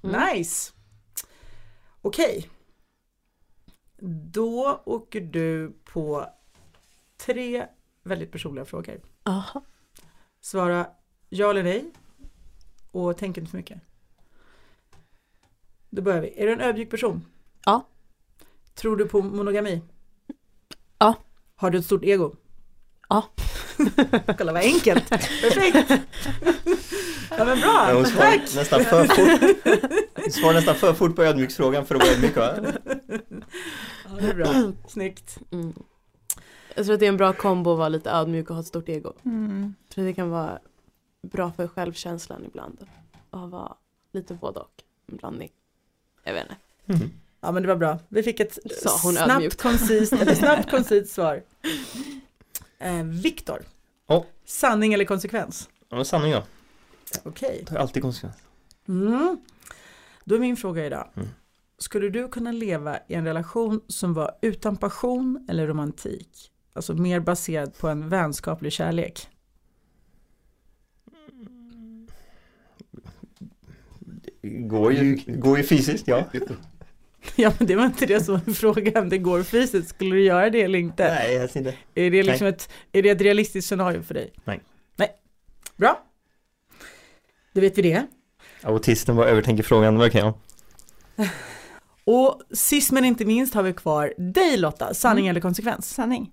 [0.03, 0.21] Mm.
[0.33, 0.71] Nice.
[2.01, 2.49] Okej.
[4.31, 6.25] Då åker du på
[7.17, 7.65] tre
[8.03, 9.01] väldigt personliga frågor.
[9.23, 9.61] Aha.
[10.41, 10.87] Svara
[11.29, 11.85] ja eller nej
[12.91, 13.81] och tänk inte för mycket.
[15.89, 16.33] Då börjar vi.
[16.41, 17.25] Är du en ödmjuk person?
[17.65, 17.87] Ja.
[18.75, 19.81] Tror du på monogami?
[20.97, 21.15] Ja.
[21.55, 22.35] Har du ett stort ego?
[23.09, 23.23] Ja.
[24.37, 25.09] Kolla vad enkelt.
[25.09, 25.89] Perfekt.
[27.29, 27.85] ja men bra.
[27.89, 28.55] Ja, hon Tack.
[28.55, 29.65] nästan för fort.
[30.15, 32.55] Hon svarar nästan för fort på ödmjuksfrågan för att vara ödmjuk va?
[34.05, 34.71] Ja, det är bra.
[34.87, 35.37] Snyggt.
[35.51, 35.73] Mm.
[36.75, 38.67] Jag tror att det är en bra kombo att vara lite ödmjuk och ha ett
[38.67, 39.13] stort ego.
[39.25, 39.73] Mm.
[39.87, 40.59] Jag tror det kan vara
[41.21, 42.87] bra för självkänslan ibland.
[43.29, 43.75] Att vara
[44.11, 44.83] lite både och.
[45.07, 45.51] En blandning.
[46.23, 47.09] Jag vet inte.
[47.41, 47.99] Ja men det var bra.
[48.09, 51.43] Vi fick ett Sa hon snabbt, koncist, eller snabbt koncist svar.
[52.79, 53.63] Eh, Viktor.
[54.07, 54.25] Ja.
[54.45, 55.69] Sanning eller konsekvens?
[55.89, 56.43] Ja, sanning då.
[57.23, 57.65] Okej.
[57.65, 58.35] Tar alltid konsekvens.
[58.87, 59.37] Mm.
[60.23, 61.09] Då är min fråga idag.
[61.15, 61.27] Mm.
[61.77, 66.51] Skulle du kunna leva i en relation som var utan passion eller romantik?
[66.73, 69.27] Alltså mer baserad på en vänskaplig kärlek.
[74.41, 76.25] Går ju, går ju fysiskt, ja.
[77.35, 79.09] Ja men det var inte det som var frågan.
[79.09, 79.89] Det går fysiskt.
[79.89, 81.03] Skulle du göra det eller inte?
[81.03, 81.75] Nej, helst inte.
[81.95, 84.33] Är det liksom ett, är det ett realistiskt scenario för dig?
[84.43, 84.61] Nej.
[84.95, 85.09] Nej.
[85.77, 86.03] Bra.
[87.53, 88.07] Då vet vi det.
[88.61, 90.33] Autisten bara övertänker frågan, verkar jag.
[92.03, 95.89] Och sist men inte minst har vi kvar dig Lotta, sanning eller konsekvens?
[95.89, 96.31] Sanning.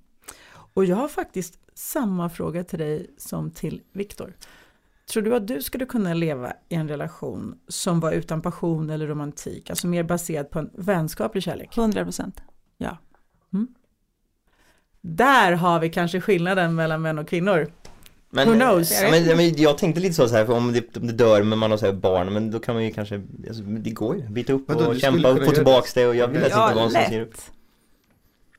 [0.74, 4.36] Och jag har faktiskt samma fråga till dig som till Viktor.
[5.10, 9.06] Tror du att du skulle kunna leva i en relation som var utan passion eller
[9.06, 11.78] romantik, alltså mer baserad på en vänskaplig kärlek?
[11.78, 12.40] 100 procent.
[15.08, 17.72] Där har vi kanske skillnaden mellan män och kvinnor.
[18.30, 19.02] Men, Who knows?
[19.02, 21.42] Ja, men, men jag tänkte lite så, så här, för om det, om det dör
[21.42, 24.16] men man har så här barn, men då kan man ju kanske, alltså, det går
[24.16, 26.40] ju, byta upp Vadå, du och kämpa och få göra tillbaks det och jag vill
[26.40, 27.34] Ja, inte vara en upp.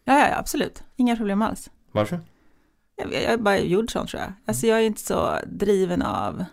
[0.03, 0.83] Ja, ja, absolut.
[0.95, 1.69] Inga problem alls.
[1.91, 2.19] Varför?
[2.97, 4.33] Jag, jag är bara gjord sån tror jag.
[4.45, 6.45] Alltså jag är inte så driven av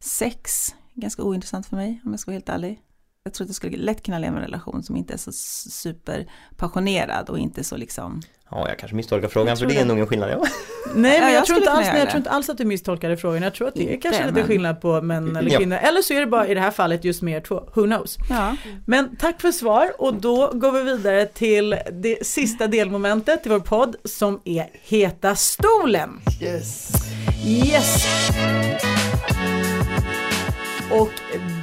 [0.00, 0.74] sex.
[0.94, 2.80] Ganska ointressant för mig om jag ska vara helt ärlig.
[3.28, 5.32] Jag tror att jag skulle lätt kunna leva i en relation som inte är så
[5.70, 10.06] superpassionerad och inte så liksom Ja, jag kanske misstolkar frågan för det är nog en
[10.06, 10.36] skillnad, ja.
[10.94, 12.64] Nej, Ja, men jag, jag tror inte alls, nej, jag tror inte alls att du
[12.64, 13.42] misstolkade frågan.
[13.42, 15.58] Jag tror att det är Inte, kanske lite men- skillnad på män eller Ja.
[15.58, 15.76] kvinnor.
[15.76, 17.54] Eller så är det bara i det här fallet just mer två.
[17.74, 18.16] Who knows?
[18.30, 18.56] Ja,
[18.86, 23.60] Men tack för svar och då går vi vidare till det sista delmomentet i vår
[23.60, 26.20] podd som är Heta stolen.
[26.42, 26.92] Yes!
[27.46, 28.06] Yes!
[30.92, 31.10] Och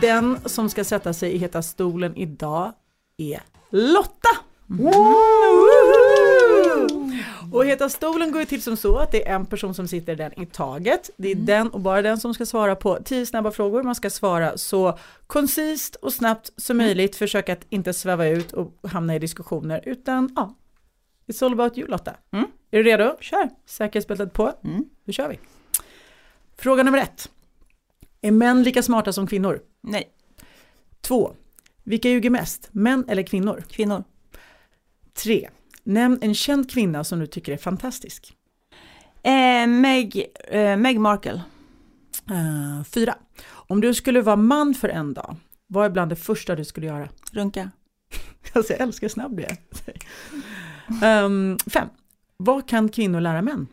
[0.01, 2.73] den som ska sätta sig i Heta stolen idag
[3.17, 4.29] är Lotta!
[7.53, 10.13] Och Heta stolen går ju till som så att det är en person som sitter
[10.13, 11.09] i den i taget.
[11.17, 13.83] Det är den och bara den som ska svara på tio snabba frågor.
[13.83, 14.97] Man ska svara så
[15.27, 17.15] koncist och snabbt som möjligt.
[17.15, 20.55] Försöka att inte sväva ut och hamna i diskussioner utan ja,
[21.27, 22.13] it's all about you Lotta.
[22.31, 22.45] Mm.
[22.71, 23.15] Är du redo?
[23.19, 23.49] Kör!
[23.65, 24.53] Säkerhetsbältet på.
[24.63, 24.85] mm.
[25.05, 25.39] Då kör vi.
[26.57, 27.29] Fråga nummer ett.
[28.25, 29.59] Är män lika smarta som kvinnor?
[29.81, 30.09] nej,
[31.01, 31.35] Två.
[31.83, 32.69] Vilka ljuger mest?
[32.71, 33.63] Män eller kvinnor?
[33.69, 34.03] kvinnor.
[35.13, 35.49] Tre.
[35.83, 38.33] Nämn en känd kvinna som du tycker är fantastisk.
[39.23, 41.41] Eh, Meg, eh, Meg Markle,
[42.29, 43.15] Eh, fyra.
[43.47, 45.35] Om du skulle vara man för en dag,
[45.67, 47.09] vad är bland det första du skulle göra?
[47.31, 47.71] runka.
[48.53, 49.57] Alltså jag älskar snabb det.
[51.05, 51.87] Ehm, fem.
[52.37, 53.67] Vad kan kvinnor lära män?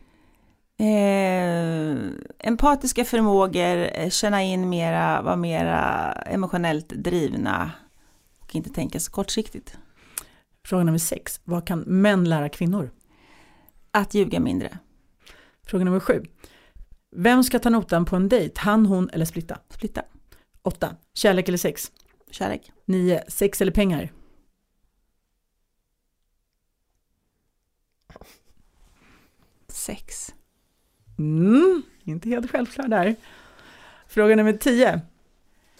[0.82, 1.96] Eh,
[2.38, 7.70] empatiska förmågor, eh, känna in mera, vara mera emotionellt drivna
[8.40, 9.78] och inte tänka så kortsiktigt.
[10.64, 11.40] Fråga nummer sex.
[11.44, 12.90] Vad kan män lära kvinnor?
[13.90, 14.78] Att ljuga mindre,
[15.66, 16.22] Fråga nummer sju.
[17.16, 18.60] Vem ska ta notan på en dejt?
[18.60, 19.58] Han, hon eller splitta?
[19.68, 20.02] splitta,
[20.62, 20.96] Åtta.
[21.14, 21.92] Kärlek eller sex?
[22.30, 23.22] kärlek, 9.
[23.28, 24.12] Sex eller pengar?
[29.68, 30.34] sex,
[31.22, 33.16] Mm, inte helt självklar där.
[34.08, 35.00] Fråga nummer 10.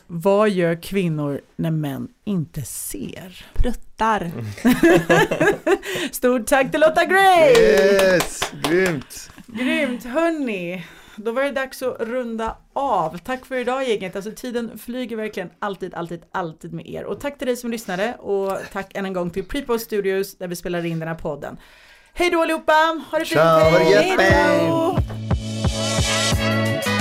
[0.07, 3.47] Vad gör kvinnor när män inte ser?
[4.03, 4.31] pruttar.
[6.13, 7.51] Stort tack till Lotta Gray!
[7.51, 8.53] Yes!
[8.63, 9.31] Grymt!
[9.47, 10.87] Grymt, hörni.
[11.17, 13.19] Då var det dags att runda av.
[13.19, 14.17] Tack för idag gänget.
[14.17, 17.05] Alltså tiden flyger verkligen alltid, alltid, alltid med er.
[17.05, 20.49] Och tack till dig som lyssnade och tack än en gång till Prepost Studios där
[20.49, 21.57] vi spelar in den här podden.
[22.15, 22.73] Hej då allihopa!
[23.11, 23.41] Ha det fint!
[23.41, 25.32] Hej gött,
[25.73, 26.92] då!